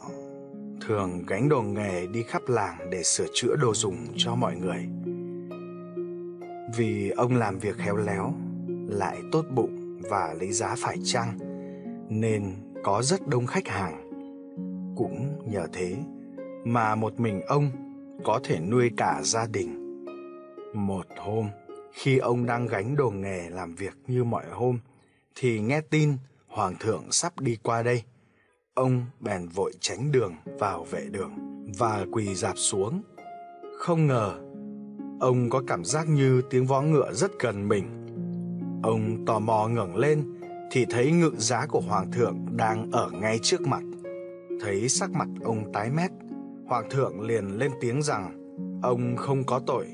thường 0.85 1.23
gánh 1.27 1.49
đồ 1.49 1.61
nghề 1.61 2.07
đi 2.07 2.23
khắp 2.23 2.41
làng 2.47 2.89
để 2.89 3.03
sửa 3.03 3.25
chữa 3.33 3.55
đồ 3.55 3.73
dùng 3.73 3.97
cho 4.15 4.35
mọi 4.35 4.55
người. 4.55 4.87
Vì 6.77 7.09
ông 7.09 7.35
làm 7.35 7.59
việc 7.59 7.77
khéo 7.77 7.95
léo, 7.95 8.33
lại 8.87 9.17
tốt 9.31 9.45
bụng 9.55 10.01
và 10.09 10.35
lấy 10.39 10.51
giá 10.51 10.75
phải 10.77 10.97
chăng, 11.03 11.37
nên 12.09 12.53
có 12.83 13.01
rất 13.03 13.27
đông 13.27 13.45
khách 13.45 13.67
hàng. 13.67 14.09
Cũng 14.97 15.51
nhờ 15.51 15.67
thế 15.73 15.95
mà 16.63 16.95
một 16.95 17.19
mình 17.19 17.41
ông 17.41 17.71
có 18.23 18.39
thể 18.43 18.59
nuôi 18.59 18.91
cả 18.97 19.21
gia 19.23 19.47
đình. 19.47 20.05
Một 20.73 21.05
hôm, 21.17 21.49
khi 21.91 22.17
ông 22.17 22.45
đang 22.45 22.67
gánh 22.67 22.95
đồ 22.95 23.09
nghề 23.09 23.49
làm 23.49 23.75
việc 23.75 23.93
như 24.07 24.23
mọi 24.23 24.45
hôm, 24.51 24.79
thì 25.35 25.59
nghe 25.59 25.81
tin 25.81 26.13
hoàng 26.47 26.75
thượng 26.79 27.11
sắp 27.11 27.39
đi 27.39 27.57
qua 27.63 27.83
đây. 27.83 28.03
Ông 28.75 29.05
bèn 29.19 29.47
vội 29.47 29.71
tránh 29.79 30.11
đường 30.11 30.33
vào 30.59 30.83
vệ 30.91 31.07
đường 31.11 31.31
và 31.79 32.05
quỳ 32.11 32.35
dạp 32.35 32.57
xuống. 32.57 33.01
Không 33.77 34.07
ngờ, 34.07 34.33
ông 35.19 35.49
có 35.49 35.63
cảm 35.67 35.85
giác 35.85 36.09
như 36.09 36.41
tiếng 36.49 36.65
vó 36.65 36.81
ngựa 36.81 37.13
rất 37.13 37.31
gần 37.39 37.67
mình. 37.67 37.85
Ông 38.83 39.25
tò 39.25 39.39
mò 39.39 39.67
ngẩng 39.67 39.95
lên 39.95 40.23
thì 40.71 40.85
thấy 40.89 41.11
ngự 41.11 41.31
giá 41.37 41.65
của 41.65 41.79
hoàng 41.79 42.11
thượng 42.11 42.45
đang 42.51 42.91
ở 42.91 43.09
ngay 43.11 43.39
trước 43.41 43.61
mặt. 43.61 43.83
Thấy 44.61 44.89
sắc 44.89 45.11
mặt 45.11 45.27
ông 45.43 45.71
tái 45.73 45.89
mét, 45.89 46.11
hoàng 46.65 46.89
thượng 46.89 47.21
liền 47.21 47.57
lên 47.57 47.71
tiếng 47.81 48.01
rằng 48.01 48.53
ông 48.83 49.15
không 49.17 49.43
có 49.43 49.59
tội, 49.59 49.87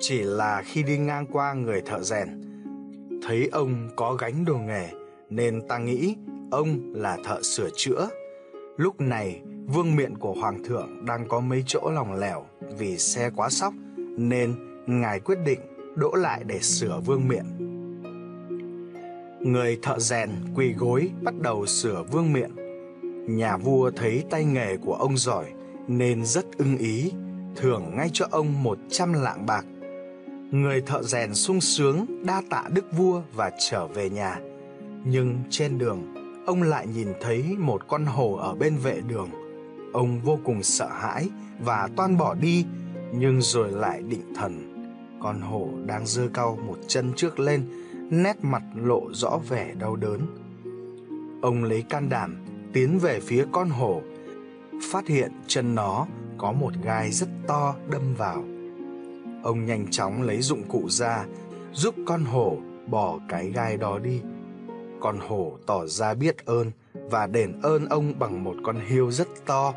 chỉ 0.00 0.22
là 0.22 0.62
khi 0.64 0.82
đi 0.82 0.98
ngang 0.98 1.26
qua 1.26 1.52
người 1.52 1.80
thợ 1.80 2.02
rèn, 2.02 2.28
thấy 3.22 3.48
ông 3.52 3.88
có 3.96 4.14
gánh 4.14 4.44
đồ 4.44 4.58
nghề 4.58 4.88
nên 5.30 5.68
ta 5.68 5.78
nghĩ 5.78 6.16
ông 6.50 6.92
là 6.94 7.18
thợ 7.24 7.42
sửa 7.42 7.68
chữa. 7.76 8.08
Lúc 8.76 9.00
này, 9.00 9.42
vương 9.66 9.96
miện 9.96 10.18
của 10.18 10.32
hoàng 10.32 10.64
thượng 10.64 11.06
đang 11.06 11.28
có 11.28 11.40
mấy 11.40 11.64
chỗ 11.66 11.90
lòng 11.94 12.14
lẻo 12.14 12.46
vì 12.78 12.98
xe 12.98 13.30
quá 13.36 13.48
sóc 13.50 13.74
nên 14.16 14.54
ngài 14.86 15.20
quyết 15.20 15.38
định 15.44 15.60
đỗ 15.94 16.14
lại 16.14 16.42
để 16.46 16.58
sửa 16.58 17.00
vương 17.06 17.28
miện. 17.28 17.44
Người 19.40 19.78
thợ 19.82 19.98
rèn 19.98 20.30
quỳ 20.54 20.72
gối 20.72 21.10
bắt 21.22 21.34
đầu 21.40 21.66
sửa 21.66 22.02
vương 22.12 22.32
miện. 22.32 22.50
Nhà 23.36 23.56
vua 23.56 23.90
thấy 23.90 24.24
tay 24.30 24.44
nghề 24.44 24.76
của 24.76 24.94
ông 24.94 25.16
giỏi 25.16 25.44
nên 25.88 26.24
rất 26.24 26.46
ưng 26.58 26.78
ý, 26.78 27.12
thưởng 27.56 27.96
ngay 27.96 28.10
cho 28.12 28.26
ông 28.30 28.62
một 28.62 28.78
trăm 28.90 29.12
lạng 29.12 29.46
bạc. 29.46 29.64
Người 30.50 30.80
thợ 30.80 31.02
rèn 31.02 31.34
sung 31.34 31.60
sướng 31.60 32.06
đa 32.26 32.42
tạ 32.50 32.64
đức 32.72 32.84
vua 32.92 33.22
và 33.34 33.50
trở 33.70 33.86
về 33.86 34.10
nhà. 34.10 34.40
Nhưng 35.04 35.38
trên 35.50 35.78
đường, 35.78 36.14
ông 36.48 36.62
lại 36.62 36.86
nhìn 36.86 37.08
thấy 37.20 37.56
một 37.58 37.88
con 37.88 38.06
hổ 38.06 38.36
ở 38.36 38.54
bên 38.54 38.76
vệ 38.76 39.00
đường. 39.08 39.30
Ông 39.92 40.20
vô 40.20 40.38
cùng 40.44 40.62
sợ 40.62 40.88
hãi 40.88 41.28
và 41.60 41.88
toan 41.96 42.16
bỏ 42.16 42.34
đi, 42.34 42.66
nhưng 43.12 43.42
rồi 43.42 43.72
lại 43.72 44.02
định 44.02 44.34
thần. 44.34 44.74
Con 45.20 45.40
hổ 45.40 45.68
đang 45.86 46.06
giơ 46.06 46.28
cao 46.34 46.58
một 46.66 46.78
chân 46.86 47.12
trước 47.16 47.38
lên, 47.38 47.62
nét 48.10 48.36
mặt 48.42 48.62
lộ 48.74 49.02
rõ 49.12 49.38
vẻ 49.48 49.74
đau 49.78 49.96
đớn. 49.96 50.20
Ông 51.42 51.64
lấy 51.64 51.82
can 51.82 52.08
đảm 52.08 52.36
tiến 52.72 52.98
về 52.98 53.20
phía 53.20 53.44
con 53.52 53.68
hổ, 53.68 54.02
phát 54.92 55.06
hiện 55.06 55.32
chân 55.46 55.74
nó 55.74 56.06
có 56.38 56.52
một 56.52 56.72
gai 56.82 57.10
rất 57.10 57.28
to 57.46 57.74
đâm 57.90 58.14
vào. 58.14 58.44
Ông 59.42 59.66
nhanh 59.66 59.86
chóng 59.90 60.22
lấy 60.22 60.40
dụng 60.40 60.62
cụ 60.68 60.88
ra, 60.88 61.26
giúp 61.72 61.94
con 62.06 62.24
hổ 62.24 62.56
bỏ 62.86 63.18
cái 63.28 63.50
gai 63.50 63.76
đó 63.76 63.98
đi. 63.98 64.20
Con 65.00 65.18
hổ 65.28 65.58
tỏ 65.66 65.86
ra 65.86 66.14
biết 66.14 66.46
ơn 66.46 66.70
và 67.10 67.26
đền 67.26 67.60
ơn 67.62 67.86
ông 67.86 68.18
bằng 68.18 68.44
một 68.44 68.54
con 68.64 68.76
hiêu 68.88 69.10
rất 69.10 69.28
to. 69.46 69.74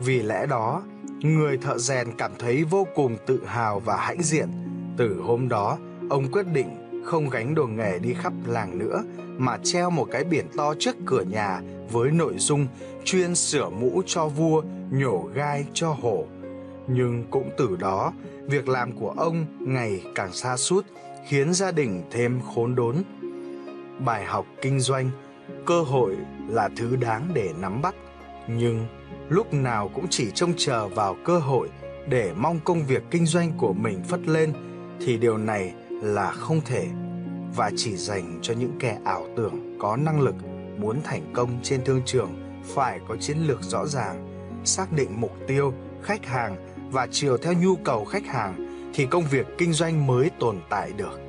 Vì 0.00 0.22
lẽ 0.22 0.46
đó, 0.46 0.82
người 1.20 1.56
thợ 1.56 1.78
rèn 1.78 2.08
cảm 2.18 2.32
thấy 2.38 2.64
vô 2.64 2.86
cùng 2.94 3.16
tự 3.26 3.44
hào 3.46 3.80
và 3.80 3.96
hãnh 3.96 4.22
diện. 4.22 4.48
Từ 4.96 5.20
hôm 5.20 5.48
đó, 5.48 5.78
ông 6.10 6.32
quyết 6.32 6.46
định 6.52 7.02
không 7.04 7.30
gánh 7.30 7.54
đồ 7.54 7.66
nghề 7.66 7.98
đi 7.98 8.14
khắp 8.14 8.32
làng 8.46 8.78
nữa 8.78 9.02
mà 9.38 9.58
treo 9.62 9.90
một 9.90 10.08
cái 10.10 10.24
biển 10.24 10.46
to 10.56 10.74
trước 10.78 10.96
cửa 11.06 11.22
nhà 11.22 11.60
với 11.92 12.10
nội 12.10 12.34
dung 12.38 12.66
chuyên 13.04 13.34
sửa 13.34 13.68
mũ 13.68 14.02
cho 14.06 14.28
vua, 14.28 14.62
nhổ 14.90 15.28
gai 15.34 15.66
cho 15.72 15.96
hổ. 16.02 16.24
Nhưng 16.86 17.24
cũng 17.30 17.50
từ 17.56 17.76
đó, 17.76 18.12
việc 18.46 18.68
làm 18.68 18.92
của 18.92 19.10
ông 19.16 19.46
ngày 19.60 20.02
càng 20.14 20.32
xa 20.32 20.56
sút 20.56 20.86
khiến 21.28 21.54
gia 21.54 21.72
đình 21.72 22.02
thêm 22.10 22.40
khốn 22.54 22.74
đốn. 22.74 22.96
Bài 23.98 24.24
học 24.24 24.46
kinh 24.62 24.80
doanh, 24.80 25.10
cơ 25.66 25.82
hội 25.82 26.16
là 26.48 26.68
thứ 26.76 26.96
đáng 26.96 27.28
để 27.34 27.50
nắm 27.60 27.82
bắt, 27.82 27.94
nhưng 28.48 28.86
lúc 29.28 29.54
nào 29.54 29.90
cũng 29.94 30.06
chỉ 30.10 30.30
trông 30.30 30.52
chờ 30.56 30.88
vào 30.88 31.16
cơ 31.24 31.38
hội 31.38 31.68
để 32.08 32.32
mong 32.36 32.60
công 32.64 32.86
việc 32.86 33.02
kinh 33.10 33.26
doanh 33.26 33.52
của 33.58 33.72
mình 33.72 34.02
phất 34.08 34.28
lên 34.28 34.52
thì 35.00 35.16
điều 35.16 35.38
này 35.38 35.72
là 35.90 36.30
không 36.30 36.60
thể 36.64 36.86
và 37.56 37.70
chỉ 37.76 37.96
dành 37.96 38.38
cho 38.42 38.54
những 38.54 38.72
kẻ 38.80 38.98
ảo 39.04 39.26
tưởng 39.36 39.78
có 39.78 39.96
năng 39.96 40.20
lực 40.20 40.34
muốn 40.78 41.02
thành 41.04 41.32
công 41.34 41.50
trên 41.62 41.84
thương 41.84 42.02
trường 42.06 42.60
phải 42.74 43.00
có 43.08 43.16
chiến 43.16 43.38
lược 43.38 43.62
rõ 43.62 43.86
ràng, 43.86 44.28
xác 44.64 44.92
định 44.92 45.20
mục 45.20 45.32
tiêu, 45.46 45.72
khách 46.02 46.26
hàng 46.26 46.56
và 46.90 47.06
chiều 47.10 47.36
theo 47.36 47.52
nhu 47.52 47.76
cầu 47.76 48.04
khách 48.04 48.26
hàng 48.26 48.84
thì 48.94 49.06
công 49.06 49.24
việc 49.30 49.46
kinh 49.58 49.72
doanh 49.72 50.06
mới 50.06 50.30
tồn 50.38 50.60
tại 50.68 50.92
được. 50.96 51.23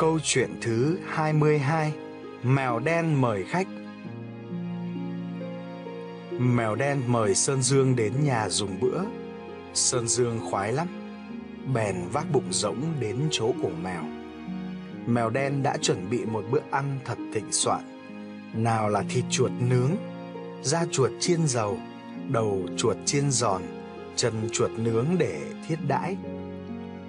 Câu 0.00 0.18
chuyện 0.22 0.50
thứ 0.60 0.98
22 1.06 1.92
Mèo 2.42 2.78
đen 2.78 3.20
mời 3.20 3.44
khách. 3.44 3.66
Mèo 6.38 6.74
đen 6.74 7.02
mời 7.06 7.34
Sơn 7.34 7.62
Dương 7.62 7.96
đến 7.96 8.12
nhà 8.24 8.48
dùng 8.48 8.80
bữa. 8.80 9.02
Sơn 9.74 10.08
Dương 10.08 10.40
khoái 10.50 10.72
lắm, 10.72 10.86
Bèn 11.74 11.96
vác 12.12 12.32
bụng 12.32 12.44
rỗng 12.50 12.82
đến 13.00 13.16
chỗ 13.30 13.52
của 13.62 13.70
mèo. 13.82 14.02
Mèo 15.06 15.30
đen 15.30 15.62
đã 15.62 15.76
chuẩn 15.76 16.10
bị 16.10 16.24
một 16.24 16.44
bữa 16.50 16.62
ăn 16.70 16.98
thật 17.04 17.18
thịnh 17.34 17.52
soạn. 17.52 17.80
Nào 18.54 18.88
là 18.88 19.02
thịt 19.08 19.24
chuột 19.30 19.50
nướng, 19.60 19.90
Da 20.62 20.84
chuột 20.90 21.10
chiên 21.20 21.46
dầu, 21.46 21.78
Đầu 22.28 22.62
chuột 22.76 22.96
chiên 23.04 23.30
giòn, 23.30 23.62
Chân 24.16 24.48
chuột 24.52 24.70
nướng 24.70 25.06
để 25.18 25.40
thiết 25.68 25.78
đãi. 25.88 26.16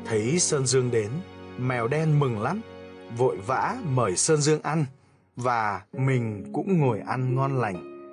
Thấy 0.06 0.40
Sơn 0.40 0.66
Dương 0.66 0.92
đến, 0.92 1.10
Mèo 1.58 1.88
đen 1.88 2.20
mừng 2.20 2.42
lắm. 2.42 2.62
Vội 3.18 3.38
vã 3.48 3.78
mời 3.96 4.16
Sơn 4.16 4.42
Dương 4.42 4.62
ăn, 4.62 4.86
Và 5.36 5.82
mình 5.94 6.44
cũng 6.54 6.80
ngồi 6.80 7.00
ăn 7.00 7.36
ngon 7.36 7.58
lành. 7.58 8.08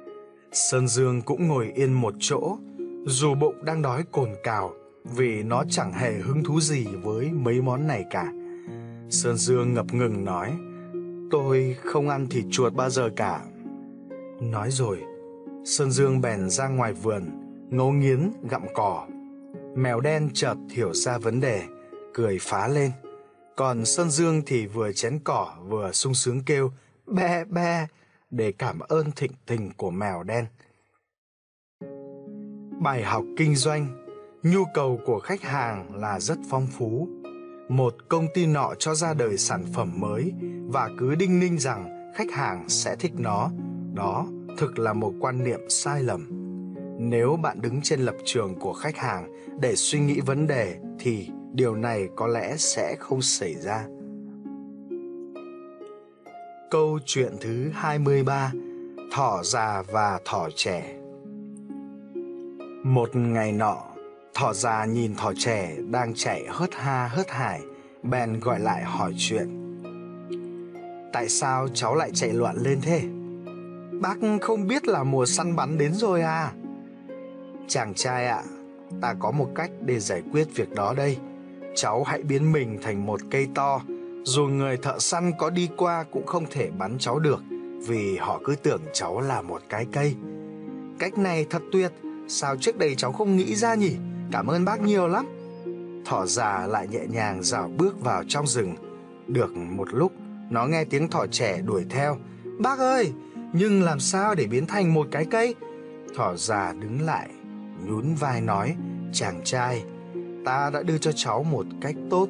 Sơn 0.53 0.89
Dương 0.89 1.23
cũng 1.23 1.49
ngồi 1.49 1.73
yên 1.75 1.93
một 1.93 2.15
chỗ, 2.21 2.57
Dù 3.07 3.35
bụng 3.35 3.65
đang 3.65 3.83
đói 3.83 4.05
cồn 4.13 4.31
cào 4.43 4.73
Vì 5.05 5.43
nó 5.43 5.65
chẳng 5.71 5.93
hề 5.93 6.13
hứng 6.13 6.45
thú 6.45 6.61
gì 6.61 6.87
với 7.03 7.31
mấy 7.33 7.61
món 7.61 7.87
này 7.87 8.05
cả. 8.11 8.33
Sơn 9.11 9.37
Dương 9.37 9.75
ngập 9.75 9.95
ngừng 9.95 10.25
nói, 10.25 10.57
Tôi 11.31 11.77
không 11.85 12.09
ăn 12.09 12.27
thịt 12.27 12.45
chuột 12.51 12.75
bao 12.75 12.91
giờ 12.91 13.11
cả. 13.17 13.41
Nói 14.41 14.71
rồi, 14.71 14.99
Sơn 15.65 15.91
Dương 15.91 16.21
bèn 16.21 16.51
ra 16.51 16.69
ngoài 16.69 16.93
vườn, 16.93 17.23
Ngấu 17.71 17.91
nghiến 17.91 18.31
gặm 18.51 18.63
cỏ. 18.75 19.07
Mèo 19.75 20.01
đen 20.01 20.31
chợt 20.35 20.55
hiểu 20.71 20.95
ra 20.95 21.19
vấn 21.19 21.41
đề, 21.41 21.63
Cười 22.15 22.39
phá 22.41 22.69
lên. 22.69 22.91
Còn 23.59 23.85
Sơn 23.85 24.11
Dương 24.11 24.43
thì 24.47 24.67
vừa 24.67 24.93
chén 24.93 25.19
cỏ 25.25 25.57
vừa 25.69 25.93
sung 25.93 26.15
sướng 26.15 26.41
kêu 26.47 26.71
be 27.07 27.45
be 27.45 27.87
để 28.31 28.53
cảm 28.53 28.79
ơn 28.79 29.11
thịnh 29.13 29.33
tình 29.47 29.71
của 29.77 29.91
mèo 29.91 30.23
đen. 30.23 30.47
Bài 32.81 33.03
học 33.03 33.25
kinh 33.37 33.57
doanh, 33.57 34.07
nhu 34.43 34.65
cầu 34.75 35.01
của 35.07 35.21
khách 35.21 35.43
hàng 35.43 35.95
là 35.95 36.21
rất 36.21 36.39
phong 36.51 36.67
phú. 36.67 37.09
Một 37.69 37.95
công 38.09 38.27
ty 38.35 38.47
nọ 38.47 38.75
cho 38.79 38.95
ra 38.95 39.15
đời 39.15 39.39
sản 39.39 39.65
phẩm 39.75 40.01
mới 40.01 40.33
và 40.67 40.91
cứ 40.99 41.15
đinh 41.15 41.41
ninh 41.41 41.59
rằng 41.59 42.13
khách 42.15 42.31
hàng 42.33 42.69
sẽ 42.69 42.97
thích 42.97 43.13
nó. 43.17 43.51
Đó 43.95 44.27
thực 44.59 44.79
là 44.79 44.93
một 44.93 45.13
quan 45.21 45.45
niệm 45.45 45.61
sai 45.69 46.03
lầm. 46.03 46.29
Nếu 46.99 47.37
bạn 47.37 47.61
đứng 47.61 47.81
trên 47.83 48.01
lập 48.01 48.17
trường 48.25 48.55
của 48.55 48.73
khách 48.73 48.97
hàng 48.97 49.33
để 49.61 49.77
suy 49.77 50.01
nghĩ 50.01 50.21
vấn 50.21 50.47
đề 50.47 50.79
thì 50.99 51.29
điều 51.53 51.75
này 51.75 52.09
có 52.17 52.27
lẽ 52.27 52.57
sẽ 52.57 52.97
không 52.97 53.23
xảy 53.23 53.55
ra. 53.55 53.87
Câu 56.71 56.99
chuyện 57.07 57.37
thứ 57.41 57.71
23: 57.75 58.53
Thỏ 59.13 59.43
già 59.43 59.83
và 59.83 60.21
thỏ 60.25 60.49
trẻ. 60.55 60.95
Một 62.85 63.17
ngày 63.17 63.53
nọ, 63.53 63.77
thỏ 64.35 64.53
già 64.53 64.85
nhìn 64.85 65.15
thỏ 65.15 65.33
trẻ 65.37 65.77
đang 65.91 66.15
chạy 66.15 66.47
hớt 66.49 66.75
ha 66.75 67.09
hớt 67.09 67.31
hải, 67.31 67.61
bèn 68.03 68.41
gọi 68.41 68.61
lại 68.61 68.85
hỏi 68.85 69.15
chuyện. 69.19 69.59
Tại 71.13 71.29
sao 71.29 71.69
cháu 71.75 71.95
lại 71.95 72.11
chạy 72.15 72.33
loạn 72.33 72.57
lên 72.63 72.81
thế? 72.83 73.03
Bác 74.01 74.19
không 74.41 74.67
biết 74.67 74.89
là 74.89 75.05
mùa 75.05 75.27
săn 75.27 75.57
bắn 75.57 75.79
đến 75.79 75.95
rồi 75.95 76.23
à? 76.23 76.53
Chàng 77.69 77.95
trai 77.95 78.27
ạ, 78.27 78.43
à, 78.45 78.51
ta 79.01 79.15
có 79.19 79.31
một 79.31 79.49
cách 79.55 79.71
để 79.81 80.01
giải 80.01 80.23
quyết 80.33 80.49
việc 80.55 80.75
đó 80.75 80.95
đây. 80.97 81.19
Cháu 81.75 82.05
hãy 82.05 82.23
biến 82.23 82.53
mình 82.53 82.79
thành 82.83 83.07
một 83.07 83.21
cây 83.31 83.49
to, 83.55 83.81
dù 84.25 84.47
người 84.47 84.77
thợ 84.77 84.99
săn 84.99 85.33
có 85.39 85.51
đi 85.51 85.69
qua 85.77 86.05
cũng 86.11 86.27
không 86.27 86.47
thể 86.51 86.71
bắn 86.79 86.99
cháu 86.99 87.19
được, 87.19 87.41
vì 87.87 88.17
họ 88.17 88.41
cứ 88.45 88.55
tưởng 88.63 88.81
cháu 88.93 89.21
là 89.21 89.43
một 89.43 89.63
cái 89.69 89.87
cây. 89.93 90.15
Cách 90.99 91.19
này 91.19 91.47
thật 91.51 91.63
tuyệt, 91.73 91.93
sao 92.29 92.57
trước 92.57 92.79
đây 92.79 92.95
cháu 92.95 93.13
không 93.13 93.37
nghĩ 93.37 93.55
ra 93.55 93.75
nhỉ? 93.75 93.97
Cảm 94.33 94.47
ơn 94.47 94.65
bác 94.65 94.81
nhiều 94.81 95.09
lắm. 95.09 95.27
Thỏ 96.05 96.27
già 96.27 96.67
lại 96.67 96.89
nhẹ 96.89 97.01
nhàng 97.09 97.43
dạo 97.43 97.71
bước 97.77 98.01
vào 98.01 98.25
trong 98.29 98.47
rừng. 98.47 98.75
Được 99.27 99.57
một 99.57 99.89
lúc, 99.95 100.13
nó 100.51 100.67
nghe 100.67 100.85
tiếng 100.85 101.11
thỏ 101.11 101.27
trẻ 101.27 101.61
đuổi 101.65 101.85
theo. 101.91 102.17
Bác 102.59 102.79
ơi, 102.79 103.13
nhưng 103.53 103.83
làm 103.83 104.01
sao 104.01 104.35
để 104.35 104.47
biến 104.47 104.67
thành 104.67 104.95
một 104.95 105.09
cái 105.11 105.25
cây? 105.31 105.55
Thỏ 106.17 106.37
già 106.37 106.73
đứng 106.73 107.01
lại, 107.07 107.29
nhún 107.85 108.15
vai 108.15 108.41
nói, 108.41 108.77
chàng 109.13 109.41
trai, 109.45 109.85
ta 110.49 110.71
đã 110.71 110.83
đưa 110.83 110.99
cho 110.99 111.13
cháu 111.13 111.43
một 111.43 111.67
cách 111.81 111.95
tốt. 112.11 112.29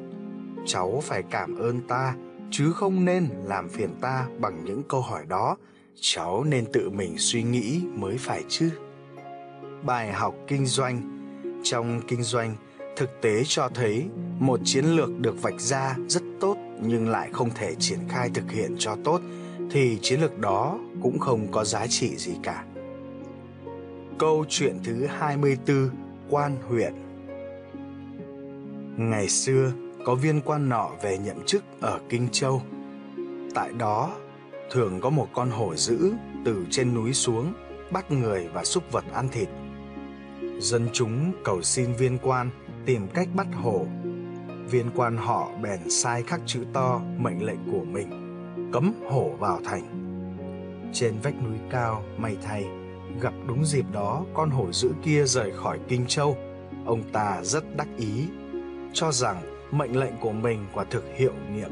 Cháu 0.65 1.01
phải 1.03 1.23
cảm 1.29 1.57
ơn 1.57 1.81
ta, 1.87 2.15
chứ 2.51 2.71
không 2.71 3.05
nên 3.05 3.27
làm 3.45 3.69
phiền 3.69 3.89
ta 4.01 4.27
bằng 4.39 4.65
những 4.65 4.83
câu 4.89 5.01
hỏi 5.01 5.25
đó. 5.27 5.57
Cháu 6.01 6.43
nên 6.43 6.65
tự 6.73 6.89
mình 6.89 7.17
suy 7.17 7.43
nghĩ 7.43 7.81
mới 7.95 8.17
phải 8.17 8.43
chứ. 8.49 8.69
Bài 9.83 10.13
học 10.13 10.35
kinh 10.47 10.65
doanh 10.65 11.01
Trong 11.63 12.01
kinh 12.07 12.23
doanh, 12.23 12.55
thực 12.95 13.09
tế 13.21 13.43
cho 13.47 13.69
thấy 13.73 14.05
một 14.39 14.59
chiến 14.63 14.85
lược 14.85 15.19
được 15.19 15.41
vạch 15.41 15.61
ra 15.61 15.95
rất 16.07 16.23
tốt 16.39 16.57
nhưng 16.81 17.09
lại 17.09 17.29
không 17.31 17.49
thể 17.55 17.75
triển 17.79 17.99
khai 18.09 18.29
thực 18.33 18.51
hiện 18.51 18.75
cho 18.79 18.95
tốt 19.03 19.21
thì 19.71 19.99
chiến 20.01 20.21
lược 20.21 20.39
đó 20.39 20.79
cũng 21.01 21.19
không 21.19 21.47
có 21.51 21.63
giá 21.63 21.87
trị 21.87 22.15
gì 22.15 22.31
cả. 22.43 22.63
Câu 24.17 24.45
chuyện 24.49 24.79
thứ 24.83 25.05
24 25.05 25.89
Quan 26.29 26.55
huyện 26.69 26.93
Ngày 28.99 29.29
xưa, 29.29 29.71
có 30.05 30.15
viên 30.15 30.41
quan 30.41 30.69
nọ 30.69 30.89
về 31.01 31.17
nhậm 31.17 31.45
chức 31.45 31.63
ở 31.81 31.99
Kinh 32.09 32.27
Châu. 32.31 32.61
Tại 33.53 33.71
đó, 33.77 34.11
thường 34.71 34.99
có 35.01 35.09
một 35.09 35.27
con 35.33 35.49
hổ 35.49 35.75
dữ 35.75 36.13
từ 36.45 36.65
trên 36.69 36.93
núi 36.93 37.13
xuống, 37.13 37.53
bắt 37.91 38.11
người 38.11 38.47
và 38.53 38.63
súc 38.63 38.91
vật 38.91 39.03
ăn 39.13 39.29
thịt. 39.31 39.49
Dân 40.59 40.89
chúng 40.93 41.31
cầu 41.43 41.61
xin 41.61 41.93
viên 41.93 42.17
quan 42.17 42.49
tìm 42.85 43.07
cách 43.13 43.27
bắt 43.35 43.47
hổ. 43.53 43.85
Viên 44.69 44.89
quan 44.95 45.17
họ 45.17 45.49
bèn 45.61 45.89
sai 45.89 46.23
khắc 46.23 46.41
chữ 46.45 46.65
to 46.73 47.01
mệnh 47.17 47.45
lệnh 47.45 47.71
của 47.71 47.83
mình, 47.83 48.09
cấm 48.73 48.93
hổ 49.09 49.29
vào 49.39 49.59
thành. 49.65 49.83
Trên 50.93 51.13
vách 51.23 51.35
núi 51.43 51.57
cao, 51.69 52.03
may 52.17 52.37
thay, 52.43 52.65
gặp 53.21 53.33
đúng 53.47 53.65
dịp 53.65 53.85
đó 53.93 54.25
con 54.33 54.49
hổ 54.49 54.71
dữ 54.71 54.91
kia 55.03 55.23
rời 55.25 55.51
khỏi 55.51 55.79
Kinh 55.87 56.05
Châu. 56.07 56.37
Ông 56.85 57.03
ta 57.11 57.39
rất 57.43 57.77
đắc 57.77 57.87
ý, 57.97 58.27
cho 58.93 59.11
rằng 59.11 59.41
mệnh 59.71 59.99
lệnh 59.99 60.17
của 60.17 60.31
mình 60.31 60.65
quả 60.73 60.83
thực 60.89 61.03
hiệu 61.15 61.33
nghiệm. 61.53 61.71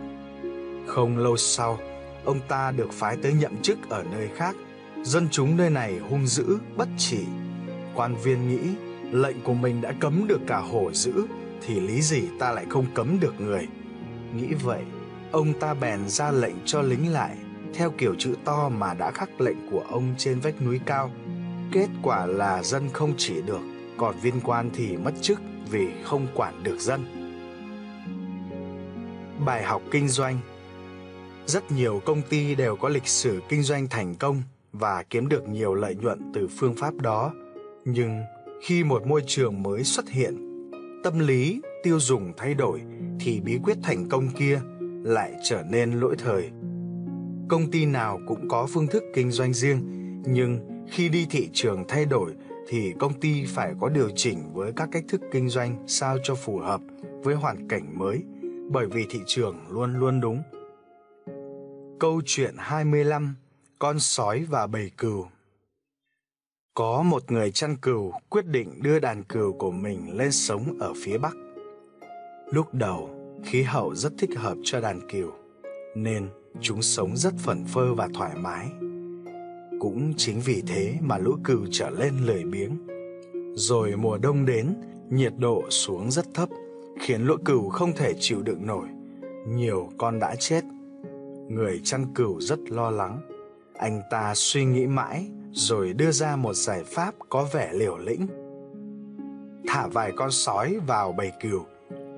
Không 0.87 1.17
lâu 1.17 1.37
sau, 1.37 1.79
ông 2.25 2.39
ta 2.47 2.71
được 2.71 2.91
phái 2.91 3.17
tới 3.23 3.33
nhậm 3.33 3.61
chức 3.61 3.89
ở 3.89 4.03
nơi 4.11 4.29
khác. 4.35 4.55
Dân 5.03 5.27
chúng 5.31 5.57
nơi 5.57 5.69
này 5.69 5.97
hung 6.09 6.27
dữ, 6.27 6.57
bất 6.77 6.87
chỉ. 6.97 7.19
Quan 7.95 8.15
viên 8.15 8.47
nghĩ 8.47 8.69
lệnh 9.11 9.41
của 9.41 9.53
mình 9.53 9.81
đã 9.81 9.93
cấm 9.99 10.27
được 10.27 10.39
cả 10.47 10.57
hổ 10.57 10.91
dữ 10.93 11.13
thì 11.65 11.79
lý 11.79 12.01
gì 12.01 12.21
ta 12.39 12.51
lại 12.51 12.65
không 12.69 12.85
cấm 12.93 13.19
được 13.19 13.41
người. 13.41 13.67
Nghĩ 14.35 14.53
vậy, 14.63 14.81
ông 15.31 15.53
ta 15.59 15.73
bèn 15.73 16.09
ra 16.09 16.31
lệnh 16.31 16.55
cho 16.65 16.81
lính 16.81 17.13
lại 17.13 17.37
theo 17.73 17.91
kiểu 17.97 18.15
chữ 18.17 18.35
to 18.45 18.69
mà 18.69 18.93
đã 18.93 19.11
khắc 19.11 19.41
lệnh 19.41 19.71
của 19.71 19.83
ông 19.89 20.15
trên 20.17 20.39
vách 20.39 20.61
núi 20.61 20.79
cao. 20.85 21.11
Kết 21.71 21.87
quả 22.03 22.25
là 22.25 22.63
dân 22.63 22.89
không 22.93 23.13
chỉ 23.17 23.41
được, 23.41 23.61
còn 23.97 24.15
viên 24.21 24.41
quan 24.41 24.69
thì 24.73 24.97
mất 24.97 25.11
chức 25.21 25.39
vì 25.71 25.87
không 26.03 26.27
quản 26.35 26.63
được 26.63 26.79
dân. 26.79 27.05
Bài 29.45 29.63
học 29.63 29.81
kinh 29.91 30.07
doanh 30.07 30.39
Rất 31.45 31.71
nhiều 31.71 32.01
công 32.05 32.21
ty 32.29 32.55
đều 32.55 32.75
có 32.75 32.89
lịch 32.89 33.07
sử 33.07 33.41
kinh 33.49 33.63
doanh 33.63 33.87
thành 33.87 34.15
công 34.15 34.41
và 34.73 35.03
kiếm 35.09 35.29
được 35.29 35.47
nhiều 35.47 35.73
lợi 35.73 35.95
nhuận 35.95 36.31
từ 36.33 36.47
phương 36.47 36.75
pháp 36.75 36.93
đó. 36.95 37.33
Nhưng 37.85 38.21
khi 38.61 38.83
một 38.83 39.07
môi 39.07 39.23
trường 39.27 39.63
mới 39.63 39.83
xuất 39.83 40.09
hiện, 40.09 40.47
tâm 41.03 41.19
lý 41.19 41.61
tiêu 41.83 41.99
dùng 41.99 42.33
thay 42.37 42.53
đổi 42.53 42.81
thì 43.19 43.39
bí 43.39 43.59
quyết 43.63 43.77
thành 43.83 44.09
công 44.09 44.29
kia 44.29 44.59
lại 45.03 45.33
trở 45.43 45.63
nên 45.69 45.91
lỗi 45.91 46.15
thời. 46.17 46.49
Công 47.49 47.71
ty 47.71 47.85
nào 47.85 48.19
cũng 48.27 48.49
có 48.49 48.67
phương 48.73 48.87
thức 48.87 49.03
kinh 49.15 49.31
doanh 49.31 49.53
riêng, 49.53 49.81
nhưng 50.25 50.59
khi 50.91 51.09
đi 51.09 51.27
thị 51.29 51.49
trường 51.53 51.83
thay 51.87 52.05
đổi 52.05 52.33
thì 52.67 52.93
công 52.99 53.19
ty 53.19 53.45
phải 53.45 53.73
có 53.79 53.89
điều 53.89 54.09
chỉnh 54.15 54.53
với 54.53 54.71
các 54.75 54.89
cách 54.91 55.03
thức 55.07 55.21
kinh 55.31 55.49
doanh 55.49 55.83
sao 55.87 56.17
cho 56.23 56.35
phù 56.35 56.57
hợp 56.57 56.81
với 57.23 57.35
hoàn 57.35 57.67
cảnh 57.67 57.99
mới 57.99 58.23
bởi 58.71 58.85
vì 58.85 59.05
thị 59.09 59.19
trường 59.25 59.57
luôn 59.69 59.99
luôn 59.99 60.21
đúng. 60.21 60.41
Câu 61.99 62.21
chuyện 62.25 62.55
25 62.57 63.35
Con 63.79 63.99
sói 63.99 64.45
và 64.49 64.67
bầy 64.67 64.91
cừu 64.97 65.25
Có 66.73 67.03
một 67.03 67.31
người 67.31 67.51
chăn 67.51 67.75
cừu 67.81 68.11
quyết 68.29 68.45
định 68.45 68.81
đưa 68.81 68.99
đàn 68.99 69.23
cừu 69.23 69.53
của 69.53 69.71
mình 69.71 70.17
lên 70.17 70.31
sống 70.31 70.77
ở 70.79 70.93
phía 71.03 71.17
Bắc. 71.17 71.33
Lúc 72.51 72.73
đầu, 72.73 73.09
khí 73.45 73.63
hậu 73.63 73.95
rất 73.95 74.13
thích 74.17 74.29
hợp 74.37 74.57
cho 74.63 74.81
đàn 74.81 75.09
cừu, 75.09 75.31
nên 75.95 76.29
chúng 76.61 76.81
sống 76.81 77.17
rất 77.17 77.33
phẩn 77.39 77.65
phơ 77.65 77.93
và 77.93 78.07
thoải 78.13 78.35
mái. 78.35 78.67
Cũng 79.79 80.13
chính 80.17 80.39
vì 80.45 80.63
thế 80.67 80.97
mà 81.01 81.17
lũ 81.17 81.35
cừu 81.43 81.65
trở 81.71 81.89
lên 81.89 82.13
lười 82.25 82.43
biếng. 82.43 82.77
Rồi 83.55 83.95
mùa 83.95 84.17
đông 84.17 84.45
đến, 84.45 84.73
nhiệt 85.09 85.33
độ 85.37 85.63
xuống 85.69 86.11
rất 86.11 86.25
thấp– 86.33 86.49
khiến 86.99 87.25
lũ 87.25 87.35
cừu 87.45 87.69
không 87.69 87.93
thể 87.93 88.13
chịu 88.19 88.41
đựng 88.41 88.65
nổi. 88.65 88.87
Nhiều 89.47 89.89
con 89.97 90.19
đã 90.19 90.35
chết. 90.39 90.63
Người 91.49 91.81
chăn 91.83 92.05
cừu 92.15 92.41
rất 92.41 92.59
lo 92.69 92.91
lắng. 92.91 93.19
Anh 93.79 94.01
ta 94.09 94.33
suy 94.35 94.65
nghĩ 94.65 94.87
mãi 94.87 95.27
rồi 95.51 95.93
đưa 95.93 96.11
ra 96.11 96.35
một 96.35 96.53
giải 96.53 96.83
pháp 96.83 97.15
có 97.29 97.47
vẻ 97.53 97.71
liều 97.73 97.97
lĩnh. 97.97 98.27
Thả 99.67 99.87
vài 99.87 100.11
con 100.15 100.31
sói 100.31 100.79
vào 100.87 101.11
bầy 101.11 101.31
cừu. 101.41 101.61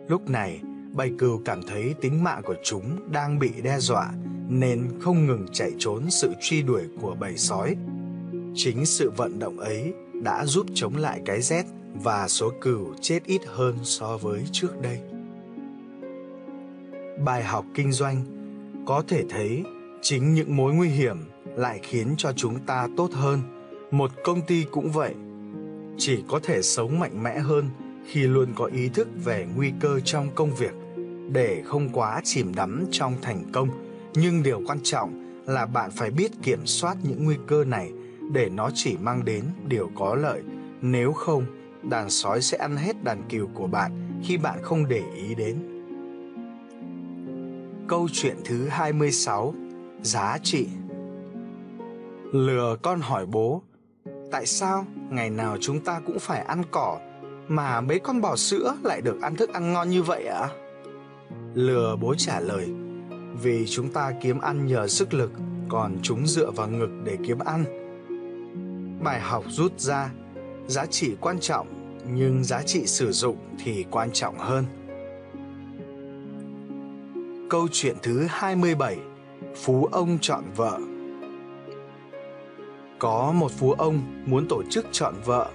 Lúc 0.08 0.30
này, 0.30 0.62
bầy 0.94 1.12
cừu 1.20 1.42
cảm 1.46 1.62
thấy 1.68 1.96
tính 2.02 2.24
mạng 2.24 2.42
của 2.46 2.56
chúng 2.64 3.12
đang 3.12 3.40
bị 3.40 3.52
đe 3.64 3.80
dọa 3.80 4.12
nên 4.50 4.88
không 5.02 5.26
ngừng 5.26 5.46
chạy 5.52 5.72
trốn 5.78 6.10
sự 6.10 6.34
truy 6.42 6.62
đuổi 6.62 6.84
của 7.02 7.16
bầy 7.20 7.38
sói. 7.38 7.76
Chính 8.56 8.86
sự 8.86 9.12
vận 9.18 9.40
động 9.40 9.60
ấy 9.60 9.94
đã 10.14 10.46
giúp 10.46 10.66
chống 10.74 10.96
lại 10.96 11.22
cái 11.26 11.42
rét 11.42 11.66
và 12.04 12.28
số 12.28 12.52
cừu 12.62 12.94
chết 13.02 13.24
ít 13.26 13.42
hơn 13.46 13.76
so 13.84 14.18
với 14.18 14.44
trước 14.52 14.82
đây. 14.82 15.00
Bài 17.26 17.44
học 17.44 17.66
kinh 17.74 17.92
doanh 17.92 18.24
có 18.86 19.04
thể 19.08 19.24
thấy 19.30 19.64
chính 20.02 20.34
những 20.34 20.56
mối 20.56 20.74
nguy 20.74 20.90
hiểm 20.90 21.18
lại 21.56 21.80
khiến 21.84 22.14
cho 22.18 22.32
chúng 22.36 22.60
ta 22.60 22.88
tốt 22.98 23.10
hơn. 23.14 23.40
Một 23.92 24.12
công 24.24 24.42
ty 24.42 24.66
cũng 24.72 24.92
vậy, 24.92 25.14
chỉ 25.98 26.24
có 26.28 26.40
thể 26.44 26.62
sống 26.62 27.00
mạnh 27.00 27.24
mẽ 27.24 27.40
hơn 27.40 27.70
khi 28.06 28.22
luôn 28.22 28.48
có 28.56 28.66
ý 28.66 28.90
thức 28.90 29.08
về 29.26 29.48
nguy 29.56 29.72
cơ 29.80 30.00
trong 30.00 30.28
công 30.36 30.56
việc 30.56 30.74
để 31.32 31.62
không 31.66 31.90
quá 31.94 32.22
chìm 32.24 32.56
đắm 32.56 32.86
trong 32.92 33.16
thành 33.22 33.44
công, 33.52 33.70
nhưng 34.14 34.44
điều 34.44 34.62
quan 34.68 34.80
trọng 34.84 35.42
là 35.46 35.66
bạn 35.66 35.92
phải 35.92 36.12
biết 36.12 36.32
kiểm 36.44 36.66
soát 36.66 36.98
những 37.04 37.24
nguy 37.26 37.36
cơ 37.48 37.64
này 37.64 37.92
để 38.32 38.50
nó 38.50 38.70
chỉ 38.74 38.98
mang 38.98 39.26
đến 39.26 39.44
điều 39.68 39.92
có 39.96 40.16
lợi, 40.16 40.42
nếu 40.82 41.14
không 41.14 41.46
đàn 41.84 42.10
sói 42.10 42.42
sẽ 42.42 42.58
ăn 42.58 42.78
hết 42.78 43.04
đàn 43.04 43.24
cừu 43.30 43.48
của 43.54 43.68
bạn 43.68 44.22
khi 44.24 44.38
bạn 44.38 44.60
không 44.62 44.88
để 44.88 45.04
ý 45.16 45.36
đến. 45.36 45.80
Câu 47.88 48.08
chuyện 48.12 48.38
thứ 48.46 48.68
26 48.68 49.54
Giá 50.02 50.38
trị 50.44 50.68
Lừa 52.34 52.76
con 52.82 53.00
hỏi 53.00 53.26
bố 53.26 53.62
Tại 54.32 54.46
sao 54.46 54.86
ngày 55.10 55.30
nào 55.30 55.58
chúng 55.62 55.80
ta 55.80 56.02
cũng 56.06 56.20
phải 56.20 56.42
ăn 56.42 56.64
cỏ 56.72 57.00
Mà 57.48 57.82
mấy 57.82 58.00
con 58.00 58.22
bò 58.22 58.36
sữa 58.36 58.76
lại 58.84 59.02
được 59.02 59.22
ăn 59.22 59.36
thức 59.36 59.54
ăn 59.54 59.74
ngon 59.74 59.90
như 59.90 60.04
vậy 60.04 60.26
ạ? 60.26 60.40
À? 60.40 60.50
Lừa 61.54 61.96
bố 62.02 62.16
trả 62.18 62.40
lời 62.40 62.70
vì 63.34 63.66
chúng 63.68 63.90
ta 63.94 64.12
kiếm 64.22 64.40
ăn 64.40 64.68
nhờ 64.68 64.88
sức 64.88 65.14
lực, 65.14 65.32
Còn 65.70 65.98
chúng 66.02 66.28
dựa 66.28 66.52
vào 66.52 66.68
ngực 66.68 66.90
để 67.04 67.18
kiếm 67.28 67.40
ăn. 67.40 67.66
Bài 69.04 69.20
học 69.20 69.44
rút 69.48 69.80
ra, 69.80 70.10
Giá 70.68 70.86
trị 70.86 71.16
quan 71.22 71.40
trọng, 71.40 71.98
Nhưng 72.14 72.44
giá 72.44 72.62
trị 72.62 72.86
sử 72.86 73.12
dụng 73.12 73.38
thì 73.64 73.86
quan 73.92 74.10
trọng 74.14 74.38
hơn. 74.38 74.66
Câu 77.50 77.68
chuyện 77.72 77.96
thứ 78.02 78.26
27 78.30 78.98
Phú 79.56 79.86
ông 79.92 80.18
chọn 80.22 80.44
vợ. 80.56 80.80
Có 83.00 83.32
một 83.32 83.52
phú 83.52 83.72
ông 83.72 84.24
muốn 84.26 84.48
tổ 84.50 84.64
chức 84.70 84.86
chọn 84.92 85.16
vợ. 85.26 85.50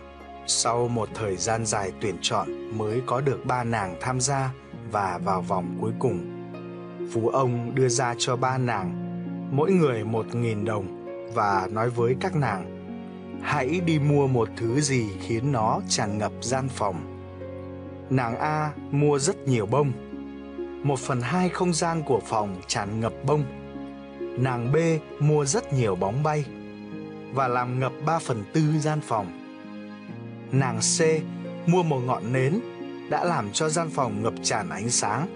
Sau 0.47 0.89
một 0.89 1.09
thời 1.15 1.37
gian 1.37 1.67
dài 1.67 1.93
tuyển 2.01 2.17
chọn 2.21 2.79
mới 2.79 3.03
có 3.07 3.21
được 3.21 3.47
ba 3.47 3.65
nàng 3.65 3.97
tham 4.01 4.21
gia 4.21 4.53
và 4.93 5.21
vào 5.25 5.43
vòng 5.43 5.79
cuối 5.81 5.93
cùng. 5.99 6.34
Phú 7.12 7.29
ông 7.29 7.75
đưa 7.75 7.88
ra 7.88 8.14
cho 8.19 8.37
ba 8.37 8.59
nàng, 8.59 8.95
mỗi 9.57 9.73
người 9.73 10.05
một 10.05 10.35
nghìn 10.35 10.64
đồng 10.64 10.87
và 11.35 11.69
nói 11.73 11.90
với 11.90 12.17
các 12.21 12.37
nàng 12.37 12.75
hãy 13.43 13.81
đi 13.87 13.99
mua 13.99 14.27
một 14.27 14.49
thứ 14.57 14.81
gì 14.81 15.09
khiến 15.21 15.53
nó 15.53 15.81
tràn 15.88 16.19
ngập 16.19 16.33
gian 16.40 16.69
phòng. 16.69 17.21
Nàng 18.11 18.38
A 18.38 18.73
mua 18.90 19.19
rất 19.19 19.49
nhiều 19.49 19.67
bông. 19.67 19.93
Một 20.83 20.99
phần 20.99 21.21
hai 21.21 21.49
không 21.49 21.73
gian 21.73 22.03
của 22.03 22.21
phòng 22.27 22.57
tràn 22.67 23.01
ngập 23.01 23.12
bông. 23.27 23.45
Nàng 24.38 24.73
B 24.73 24.77
mua 25.23 25.45
rất 25.45 25.73
nhiều 25.73 25.97
bóng 25.97 26.23
bay 26.23 26.45
và 27.33 27.49
làm 27.49 27.81
ngập 27.81 27.93
ba 28.07 28.19
phần 28.19 28.45
tư 28.53 28.62
gian 28.81 29.01
phòng. 29.01 29.27
Nàng 30.53 30.79
C 30.79 31.03
mua 31.69 31.83
một 31.83 32.01
ngọn 32.07 32.33
nến 32.33 32.61
đã 33.11 33.25
làm 33.25 33.53
cho 33.53 33.69
gian 33.69 33.90
phòng 33.90 34.23
ngập 34.23 34.35
tràn 34.43 34.69
ánh 34.69 34.90
sáng. 34.90 35.27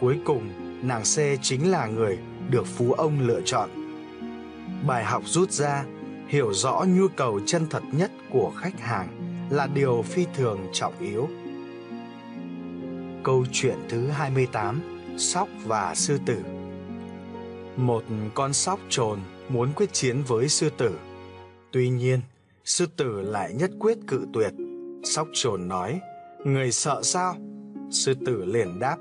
Cuối 0.00 0.18
cùng, 0.24 0.69
nàng 0.82 1.02
C 1.02 1.42
chính 1.42 1.70
là 1.70 1.86
người 1.86 2.18
được 2.50 2.66
phú 2.66 2.92
ông 2.92 3.20
lựa 3.20 3.40
chọn. 3.44 3.70
Bài 4.86 5.04
học 5.04 5.22
rút 5.26 5.50
ra, 5.50 5.84
hiểu 6.28 6.52
rõ 6.52 6.84
nhu 6.88 7.08
cầu 7.08 7.40
chân 7.46 7.66
thật 7.70 7.82
nhất 7.92 8.10
của 8.30 8.52
khách 8.56 8.80
hàng 8.80 9.08
là 9.50 9.66
điều 9.66 10.02
phi 10.02 10.26
thường 10.34 10.66
trọng 10.72 10.94
yếu. 11.00 11.28
Câu 13.24 13.44
chuyện 13.52 13.78
thứ 13.88 14.06
28: 14.06 14.82
Sóc 15.18 15.48
và 15.64 15.94
sư 15.94 16.18
tử. 16.26 16.38
Một 17.76 18.04
con 18.34 18.52
sóc 18.52 18.80
trồn 18.88 19.18
muốn 19.48 19.72
quyết 19.76 19.92
chiến 19.92 20.22
với 20.26 20.48
sư 20.48 20.70
tử. 20.76 20.98
Tuy 21.72 21.88
nhiên, 21.88 22.20
sư 22.64 22.86
tử 22.96 23.20
lại 23.22 23.52
nhất 23.52 23.70
quyết 23.78 23.98
cự 24.06 24.26
tuyệt. 24.32 24.52
Sóc 25.04 25.28
trồn 25.32 25.68
nói: 25.68 26.00
Người 26.44 26.72
sợ 26.72 27.00
sao? 27.02 27.36
Sư 27.90 28.14
tử 28.26 28.44
liền 28.44 28.78
đáp 28.78 28.96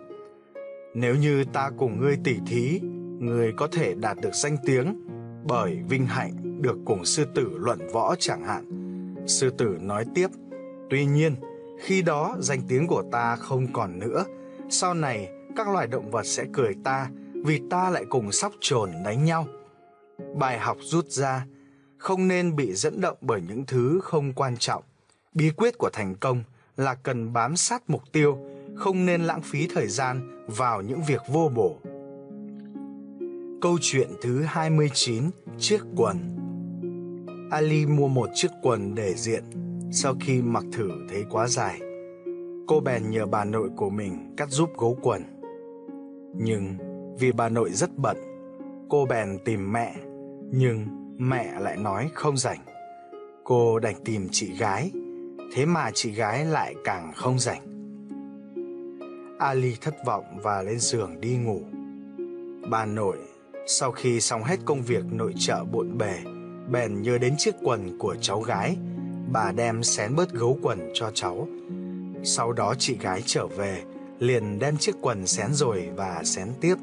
nếu 0.94 1.16
như 1.16 1.44
ta 1.54 1.72
cùng 1.78 2.02
ngươi 2.02 2.18
tỉ 2.24 2.36
thí 2.48 2.80
Ngươi 3.20 3.54
có 3.58 3.68
thể 3.72 3.94
đạt 3.96 4.18
được 4.22 4.34
danh 4.34 4.58
tiếng 4.66 5.08
Bởi 5.48 5.80
vinh 5.90 6.06
hạnh 6.06 6.62
được 6.62 6.78
cùng 6.86 7.06
sư 7.06 7.26
tử 7.36 7.52
luận 7.58 7.80
võ 7.94 8.16
chẳng 8.20 8.44
hạn. 8.44 8.66
Sư 9.28 9.50
tử 9.58 9.78
nói 9.82 10.06
tiếp 10.16 10.28
Tuy 10.90 11.06
nhiên 11.06 11.36
khi 11.80 12.02
đó 12.02 12.36
danh 12.40 12.62
tiếng 12.68 12.88
của 12.88 13.04
ta 13.12 13.36
không 13.36 13.74
còn 13.74 14.00
nữa 14.00 14.26
Sau 14.70 14.94
này 14.94 15.30
các 15.56 15.70
loài 15.70 15.88
động 15.88 16.12
vật 16.12 16.24
sẽ 16.24 16.46
cười 16.54 16.76
ta 16.84 17.10
Vì 17.34 17.62
ta 17.70 17.90
lại 17.90 18.06
cùng 18.10 18.32
sóc 18.32 18.54
trồn 18.60 18.92
đánh 19.06 19.26
nhau. 19.26 19.48
Bài 20.36 20.60
học 20.60 20.78
rút 20.82 21.06
ra 21.10 21.46
Không 21.98 22.28
nên 22.28 22.56
bị 22.56 22.74
dẫn 22.74 23.02
động 23.02 23.18
bởi 23.22 23.42
những 23.48 23.66
thứ 23.66 24.00
không 24.04 24.34
quan 24.34 24.58
trọng. 24.58 24.84
Bí 25.34 25.50
quyết 25.50 25.78
của 25.78 25.90
thành 25.94 26.16
công– 26.16 26.44
là 26.80 26.96
cần 26.96 27.34
bám 27.34 27.56
sát 27.56 27.90
mục 27.90 28.04
tiêu, 28.12 28.38
không 28.80 29.06
nên 29.06 29.22
lãng 29.22 29.42
phí 29.42 29.68
thời 29.74 29.88
gian 29.88 30.46
vào 30.48 30.82
những 30.82 31.02
việc 31.08 31.22
vô 31.28 31.52
bổ. 31.56 31.80
Câu 33.62 33.78
chuyện 33.82 34.08
thứ 34.22 34.42
29, 34.42 35.24
chiếc 35.58 35.80
quần. 35.96 36.18
Ali 37.52 37.86
mua 37.86 38.08
một 38.08 38.30
chiếc 38.34 38.48
quần 38.62 38.96
để 38.96 39.14
diện, 39.14 39.44
sau 39.92 40.16
khi 40.20 40.42
mặc 40.42 40.64
thử 40.72 40.92
thấy 41.10 41.26
quá 41.30 41.48
dài. 41.48 41.80
Cô 42.68 42.80
bèn 42.80 43.10
nhờ 43.10 43.26
bà 43.26 43.46
nội 43.46 43.70
của 43.76 43.90
mình 43.90 44.34
cắt 44.38 44.50
giúp 44.50 44.70
gấu 44.78 44.98
quần. 45.02 45.22
Nhưng 46.36 46.76
vì 47.20 47.32
bà 47.32 47.50
nội 47.50 47.70
rất 47.74 47.98
bận, 47.98 48.18
cô 48.90 49.06
bèn 49.06 49.38
tìm 49.46 49.74
mẹ, 49.74 49.96
nhưng 50.52 50.88
mẹ 51.18 51.60
lại 51.60 51.78
nói 51.78 52.10
không 52.14 52.38
rảnh. 52.38 52.60
Cô 53.44 53.80
đành 53.80 53.96
tìm 54.06 54.28
chị 54.32 54.58
gái 54.58 54.92
thế 55.54 55.66
mà 55.66 55.92
chị 55.94 56.12
gái 56.12 56.46
lại 56.46 56.76
càng 56.84 57.12
không 57.16 57.40
rảnh. 57.40 57.69
Ali 59.40 59.76
thất 59.82 60.06
vọng 60.06 60.26
và 60.42 60.62
lên 60.62 60.80
giường 60.80 61.22
đi 61.22 61.38
ngủ. 61.38 61.62
Bà 62.70 62.86
nội, 62.86 63.18
sau 63.68 63.92
khi 63.92 64.22
xong 64.22 64.44
hết 64.44 64.58
công 64.66 64.82
việc 64.82 65.04
nội 65.12 65.34
trợ 65.38 65.64
bộn 65.72 65.98
bề, 65.98 66.20
bèn 66.72 67.02
nhớ 67.02 67.18
đến 67.18 67.36
chiếc 67.38 67.56
quần 67.64 67.98
của 67.98 68.16
cháu 68.22 68.42
gái. 68.42 68.78
Bà 69.32 69.52
đem 69.52 69.84
xén 69.84 70.16
bớt 70.16 70.32
gấu 70.32 70.60
quần 70.62 70.92
cho 70.94 71.12
cháu. 71.14 71.48
Sau 72.24 72.54
đó 72.54 72.74
chị 72.80 72.98
gái 73.02 73.22
trở 73.26 73.48
về, 73.48 73.84
liền 74.20 74.60
đem 74.60 74.78
chiếc 74.78 74.96
quần 75.02 75.28
xén 75.28 75.54
rồi 75.54 75.90
và 75.96 76.22
xén 76.24 76.48
tiếp. 76.62 76.76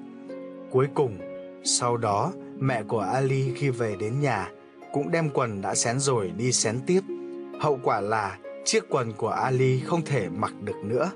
Cuối 0.71 0.87
cùng, 0.95 1.19
sau 1.64 1.97
đó 1.97 2.33
mẹ 2.59 2.83
của 2.83 3.01
Ali 3.01 3.53
khi 3.57 3.71
về 3.71 3.97
đến 4.01 4.21
nhà 4.21 4.51
cũng 4.92 5.11
đem 5.11 5.31
quần 5.31 5.62
đã 5.62 5.75
xén 5.75 5.99
rồi 5.99 6.33
đi 6.37 6.53
xén 6.53 6.81
tiếp. 6.87 7.01
Hậu 7.61 7.79
quả 7.83 8.01
là 8.01 8.38
chiếc 8.64 8.85
quần 8.88 9.12
của 9.12 9.29
Ali 9.29 9.81
không 9.81 10.05
thể 10.05 10.29
mặc 10.29 10.53
được 10.62 10.77
nữa. 10.85 11.11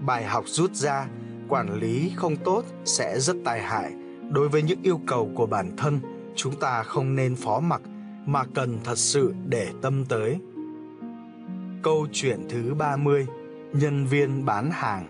Bài 0.00 0.24
học 0.24 0.44
rút 0.46 0.74
ra, 0.74 1.08
quản 1.48 1.80
lý 1.80 2.12
không 2.16 2.36
tốt 2.36 2.64
sẽ 2.84 3.20
rất 3.20 3.36
tai 3.44 3.62
hại. 3.62 3.92
Đối 4.30 4.48
với 4.48 4.62
những 4.62 4.82
yêu 4.82 5.00
cầu 5.06 5.30
của 5.34 5.46
bản 5.46 5.76
thân, 5.76 6.00
chúng 6.36 6.60
ta 6.60 6.82
không 6.82 7.14
nên 7.14 7.36
phó 7.36 7.60
mặc 7.60 7.80
mà 8.26 8.44
cần 8.54 8.78
thật 8.84 8.98
sự 8.98 9.34
để 9.48 9.70
tâm 9.82 10.04
tới. 10.04 10.38
Câu 11.82 12.06
chuyện 12.12 12.46
thứ 12.48 12.74
30: 12.74 13.26
Nhân 13.72 14.06
viên 14.06 14.44
bán 14.44 14.70
hàng. 14.72 15.06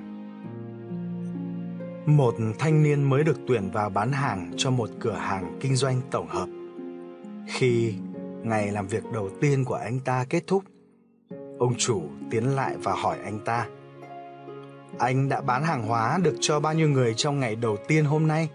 Một 2.06 2.34
thanh 2.58 2.82
niên 2.82 3.02
mới 3.02 3.24
được 3.24 3.36
tuyển 3.46 3.70
vào 3.70 3.90
bán 3.90 4.12
hàng 4.12 4.52
cho 4.56 4.70
một 4.70 4.90
cửa 5.00 5.16
hàng 5.20 5.58
kinh 5.60 5.76
doanh 5.76 6.00
tổng 6.10 6.28
hợp. 6.28 6.48
Khi 7.48 7.94
ngày 8.42 8.72
làm 8.72 8.86
việc 8.86 9.04
đầu 9.12 9.30
tiên 9.40 9.64
của 9.64 9.74
anh 9.74 10.00
ta 10.00 10.24
kết 10.30 10.46
thúc, 10.46 10.64
Ông 11.58 11.74
chủ 11.78 12.02
tiến 12.30 12.44
lại 12.44 12.76
và 12.82 12.94
hỏi 12.94 13.18
anh 13.24 13.38
ta 13.44 13.68
anh 14.98 15.28
đã 15.28 15.40
bán 15.40 15.64
hàng 15.64 15.82
hóa 15.82 16.18
được 16.22 16.34
cho 16.40 16.60
bao 16.60 16.74
nhiêu 16.74 16.88
người 16.88 17.14
trong 17.14 17.40
ngày 17.40 17.56
đầu 17.56 17.76
tiên 17.88 18.04
hôm 18.04 18.28
nay? 18.28 18.48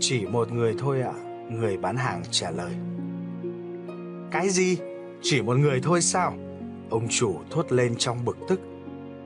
Chỉ 0.00 0.26
một 0.26 0.52
người 0.52 0.74
thôi 0.78 1.02
ạ, 1.02 1.12
à, 1.14 1.22
người 1.50 1.76
bán 1.76 1.96
hàng 1.96 2.22
trả 2.30 2.50
lời 2.50 2.72
Cái 4.30 4.48
gì? 4.48 4.78
Chỉ 5.22 5.42
một 5.42 5.58
người 5.58 5.80
thôi 5.82 6.00
sao? 6.02 6.34
Ông 6.90 7.08
chủ 7.10 7.34
thốt 7.50 7.72
lên 7.72 7.94
trong 7.98 8.24
bực 8.24 8.36
tức 8.48 8.60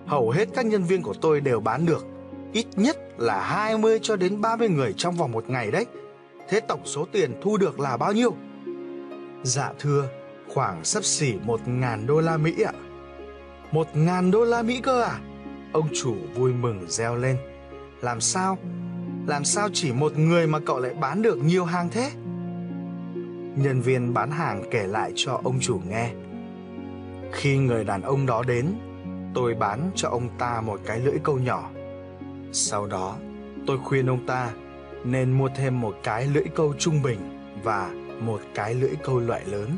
Hầu 0.07 0.31
hết 0.31 0.49
các 0.55 0.67
nhân 0.67 0.83
viên 0.83 1.03
của 1.03 1.15
tôi 1.21 1.41
đều 1.41 1.61
bán 1.61 1.87
được 1.87 2.07
Ít 2.53 2.67
nhất 2.77 2.97
là 3.19 3.41
20 3.41 3.99
cho 4.03 4.17
đến 4.17 4.41
30 4.41 4.69
người 4.69 4.95
trong 4.97 5.15
vòng 5.15 5.33
một 5.33 5.51
ngày 5.51 5.71
đấy 5.71 5.87
Thế 6.49 6.61
tổng 6.61 6.81
số 6.85 7.07
tiền 7.13 7.41
thu 7.43 7.57
được 7.57 7.81
là 7.81 7.97
bao 7.97 8.13
nhiêu? 8.13 8.35
Dạ 9.43 9.73
thưa, 9.79 10.09
khoảng 10.49 10.85
sấp 10.85 11.05
xỉ 11.05 11.35
một 11.45 11.61
ngàn 11.69 12.07
đô 12.07 12.21
la 12.21 12.37
Mỹ 12.37 12.63
ạ. 12.63 12.73
Một 13.73 13.87
ngàn 13.95 14.31
đô 14.31 14.45
la 14.45 14.63
Mỹ 14.63 14.81
cơ 14.83 15.03
à? 15.03 15.19
Ông 15.73 15.89
chủ 15.95 16.17
vui 16.35 16.53
mừng 16.53 16.87
reo 16.89 17.17
lên. 17.17 17.37
Làm 18.01 18.21
sao? 18.21 18.59
Làm 19.27 19.45
sao 19.45 19.69
chỉ 19.73 19.93
một 19.93 20.19
người 20.19 20.47
mà 20.47 20.59
cậu 20.67 20.79
lại 20.81 20.95
bán 21.01 21.23
được 21.23 21.39
nhiều 21.39 21.65
hàng 21.65 21.89
thế? 21.93 22.11
Nhân 23.57 23.81
viên 23.81 24.15
bán 24.15 24.31
hàng 24.31 24.63
kể 24.71 24.87
lại 24.87 25.13
cho 25.17 25.41
ông 25.45 25.59
chủ 25.61 25.81
nghe. 25.89 26.11
Khi 27.33 27.59
người 27.59 27.85
đàn 27.85 28.03
ông 28.03 28.27
đó 28.27 28.43
đến, 28.47 28.67
tôi 29.35 29.55
bán 29.55 29.91
cho 29.95 30.09
ông 30.09 30.29
ta 30.39 30.61
một 30.61 30.81
cái 30.87 31.01
lưỡi 31.01 31.19
câu 31.23 31.39
nhỏ. 31.39 31.71
Sau 32.53 32.87
đó, 32.87 33.17
tôi 33.67 33.79
khuyên 33.85 34.07
ông 34.07 34.27
ta 34.27 34.51
nên 35.05 35.33
mua 35.33 35.49
thêm 35.57 35.81
một 35.81 35.95
cái 36.03 36.27
lưỡi 36.27 36.45
câu 36.55 36.75
trung 36.79 37.03
bình 37.03 37.19
và 37.63 37.91
một 38.21 38.41
cái 38.55 38.75
lưỡi 38.75 38.93
câu 39.05 39.21
loại 39.21 39.45
lớn 39.45 39.77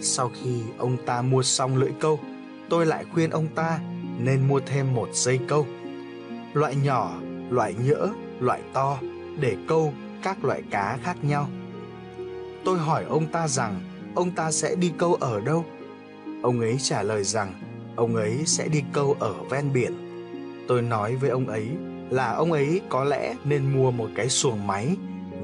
sau 0.00 0.30
khi 0.42 0.62
ông 0.78 0.96
ta 1.06 1.22
mua 1.22 1.42
xong 1.42 1.76
lưỡi 1.76 1.90
câu, 2.00 2.20
tôi 2.68 2.86
lại 2.86 3.04
khuyên 3.12 3.30
ông 3.30 3.46
ta 3.54 3.80
nên 4.18 4.48
mua 4.48 4.60
thêm 4.60 4.94
một 4.94 5.08
dây 5.12 5.38
câu. 5.48 5.66
Loại 6.52 6.76
nhỏ, 6.76 7.20
loại 7.50 7.74
nhỡ, 7.84 8.08
loại 8.40 8.60
to 8.72 8.98
để 9.40 9.56
câu 9.68 9.92
các 10.22 10.44
loại 10.44 10.62
cá 10.70 10.98
khác 11.02 11.16
nhau. 11.22 11.48
Tôi 12.64 12.78
hỏi 12.78 13.04
ông 13.04 13.26
ta 13.26 13.48
rằng 13.48 13.80
ông 14.14 14.30
ta 14.30 14.50
sẽ 14.50 14.74
đi 14.74 14.92
câu 14.98 15.14
ở 15.14 15.40
đâu? 15.40 15.64
Ông 16.42 16.60
ấy 16.60 16.76
trả 16.78 17.02
lời 17.02 17.24
rằng 17.24 17.52
ông 17.96 18.16
ấy 18.16 18.42
sẽ 18.46 18.68
đi 18.68 18.82
câu 18.92 19.16
ở 19.20 19.34
ven 19.50 19.72
biển. 19.72 19.92
Tôi 20.68 20.82
nói 20.82 21.16
với 21.16 21.30
ông 21.30 21.46
ấy 21.46 21.68
là 22.10 22.32
ông 22.32 22.52
ấy 22.52 22.80
có 22.88 23.04
lẽ 23.04 23.34
nên 23.44 23.72
mua 23.72 23.90
một 23.90 24.08
cái 24.14 24.28
xuồng 24.28 24.66
máy 24.66 24.96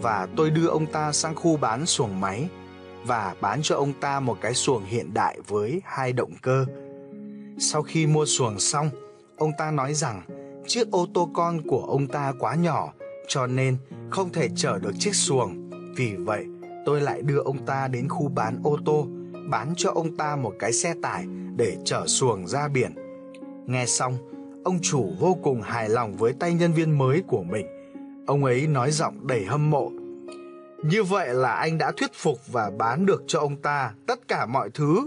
và 0.03 0.29
tôi 0.37 0.51
đưa 0.51 0.67
ông 0.67 0.87
ta 0.87 1.13
sang 1.13 1.35
khu 1.35 1.57
bán 1.57 1.87
xuồng 1.87 2.21
máy 2.21 2.49
và 3.07 3.35
bán 3.41 3.61
cho 3.63 3.77
ông 3.77 3.93
ta 4.01 4.21
một 4.21 4.39
cái 4.41 4.55
xuồng 4.55 4.85
hiện 4.85 5.15
đại 5.15 5.39
với 5.49 5.83
hai 5.85 6.13
động 6.13 6.33
cơ. 6.43 6.67
Sau 7.59 7.83
khi 7.83 8.07
mua 8.07 8.25
xuồng 8.27 8.59
xong, 8.59 8.91
ông 9.37 9.51
ta 9.59 9.71
nói 9.71 9.95
rằng 9.95 10.23
chiếc 10.67 10.91
ô 10.91 11.07
tô 11.15 11.31
con 11.35 11.61
của 11.67 11.85
ông 11.89 12.07
ta 12.07 12.33
quá 12.39 12.55
nhỏ 12.55 12.93
cho 13.29 13.47
nên 13.47 13.77
không 14.11 14.33
thể 14.33 14.49
chở 14.57 14.79
được 14.79 14.93
chiếc 14.99 15.15
xuồng. 15.15 15.71
Vì 15.97 16.17
vậy, 16.17 16.45
tôi 16.87 17.01
lại 17.01 17.23
đưa 17.23 17.39
ông 17.39 17.67
ta 17.67 17.89
đến 17.89 18.09
khu 18.09 18.29
bán 18.29 18.61
ô 18.65 18.79
tô, 18.85 19.07
bán 19.51 19.75
cho 19.77 19.91
ông 19.91 20.17
ta 20.17 20.37
một 20.37 20.53
cái 20.59 20.73
xe 20.73 20.95
tải 21.03 21.25
để 21.57 21.77
chở 21.85 22.07
xuồng 22.07 22.47
ra 22.47 22.69
biển. 22.69 22.95
Nghe 23.67 23.87
xong, 23.87 24.19
ông 24.65 24.79
chủ 24.83 25.13
vô 25.19 25.37
cùng 25.43 25.63
hài 25.63 25.89
lòng 25.89 26.17
với 26.17 26.33
tay 26.33 26.55
nhân 26.55 26.73
viên 26.73 26.99
mới 26.99 27.23
của 27.27 27.43
mình. 27.43 27.67
Ông 28.27 28.45
ấy 28.45 28.67
nói 28.67 28.91
giọng 28.91 29.27
đầy 29.27 29.45
hâm 29.45 29.71
mộ. 29.71 29.91
Như 30.83 31.03
vậy 31.03 31.35
là 31.35 31.53
anh 31.53 31.79
đã 31.79 31.93
thuyết 31.97 32.11
phục 32.15 32.39
và 32.53 32.71
bán 32.79 33.07
được 33.07 33.25
cho 33.27 33.41
ông 33.41 33.57
ta 33.57 33.93
tất 34.07 34.29
cả 34.29 34.47
mọi 34.47 34.71
thứ. 34.71 35.07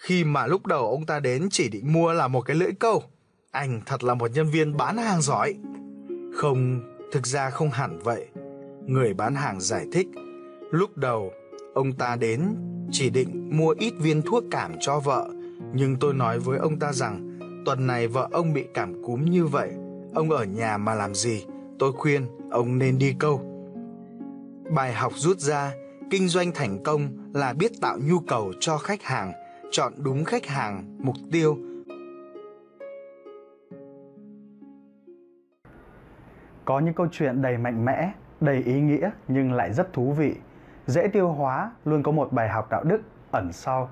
Khi 0.00 0.24
mà 0.24 0.46
lúc 0.46 0.66
đầu 0.66 0.86
ông 0.86 1.06
ta 1.06 1.20
đến 1.20 1.48
chỉ 1.50 1.68
định 1.68 1.92
mua 1.92 2.12
là 2.12 2.28
một 2.28 2.40
cái 2.40 2.56
lưỡi 2.56 2.72
câu. 2.78 3.02
Anh 3.50 3.80
thật 3.86 4.04
là 4.04 4.14
một 4.14 4.30
nhân 4.34 4.46
viên 4.46 4.76
bán 4.76 4.96
hàng 4.96 5.22
giỏi. 5.22 5.54
Không, 6.34 6.80
thực 7.12 7.26
ra 7.26 7.50
không 7.50 7.70
hẳn 7.70 7.98
vậy. 7.98 8.26
Người 8.86 9.14
bán 9.14 9.34
hàng 9.34 9.60
giải 9.60 9.86
thích. 9.92 10.06
Lúc 10.70 10.96
đầu, 10.96 11.32
ông 11.74 11.92
ta 11.92 12.16
đến 12.16 12.40
chỉ 12.90 13.10
định 13.10 13.50
mua 13.56 13.74
ít 13.78 13.92
viên 13.98 14.22
thuốc 14.22 14.44
cảm 14.50 14.72
cho 14.80 15.00
vợ. 15.00 15.28
Nhưng 15.74 15.96
tôi 15.96 16.14
nói 16.14 16.38
với 16.38 16.58
ông 16.58 16.78
ta 16.78 16.92
rằng 16.92 17.38
tuần 17.66 17.86
này 17.86 18.08
vợ 18.08 18.28
ông 18.32 18.52
bị 18.52 18.64
cảm 18.74 19.04
cúm 19.04 19.24
như 19.24 19.46
vậy. 19.46 19.70
Ông 20.14 20.30
ở 20.30 20.44
nhà 20.44 20.78
mà 20.78 20.94
làm 20.94 21.14
gì? 21.14 21.44
Tôi 21.78 21.92
khuyên 21.92 22.26
ông 22.50 22.78
nên 22.78 22.98
đi 22.98 23.14
câu. 23.18 23.40
Bài 24.74 24.92
học 24.92 25.12
rút 25.16 25.38
ra, 25.38 25.72
kinh 26.10 26.28
doanh 26.28 26.52
thành 26.52 26.82
công 26.82 27.32
là 27.34 27.52
biết 27.52 27.72
tạo 27.80 27.98
nhu 27.98 28.18
cầu 28.18 28.52
cho 28.60 28.78
khách 28.78 29.02
hàng, 29.02 29.32
chọn 29.72 29.92
đúng 30.02 30.24
khách 30.24 30.46
hàng, 30.46 30.98
mục 30.98 31.16
tiêu. 31.32 31.58
Có 36.64 36.78
những 36.78 36.94
câu 36.94 37.06
chuyện 37.12 37.42
đầy 37.42 37.58
mạnh 37.58 37.84
mẽ, 37.84 38.12
đầy 38.40 38.56
ý 38.56 38.80
nghĩa 38.80 39.10
nhưng 39.28 39.52
lại 39.52 39.72
rất 39.72 39.92
thú 39.92 40.12
vị, 40.12 40.34
dễ 40.86 41.08
tiêu 41.08 41.28
hóa, 41.28 41.72
luôn 41.84 42.02
có 42.02 42.12
một 42.12 42.32
bài 42.32 42.48
học 42.48 42.70
đạo 42.70 42.84
đức 42.84 43.00
ẩn 43.30 43.52
sau. 43.52 43.90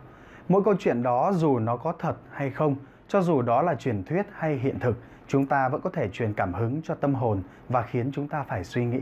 Mỗi 0.48 0.62
câu 0.64 0.74
chuyện 0.78 1.02
đó 1.02 1.32
dù 1.34 1.58
nó 1.58 1.76
có 1.76 1.92
thật 1.98 2.16
hay 2.30 2.50
không, 2.50 2.76
cho 3.08 3.22
dù 3.22 3.42
đó 3.42 3.62
là 3.62 3.74
truyền 3.74 4.04
thuyết 4.04 4.26
hay 4.32 4.56
hiện 4.56 4.78
thực, 4.78 4.96
chúng 5.26 5.46
ta 5.46 5.68
vẫn 5.68 5.80
có 5.80 5.90
thể 5.90 6.08
truyền 6.08 6.34
cảm 6.34 6.54
hứng 6.54 6.80
cho 6.84 6.94
tâm 6.94 7.14
hồn 7.14 7.42
và 7.68 7.82
khiến 7.82 8.10
chúng 8.12 8.28
ta 8.28 8.42
phải 8.42 8.64
suy 8.64 8.84
nghĩ 8.84 9.00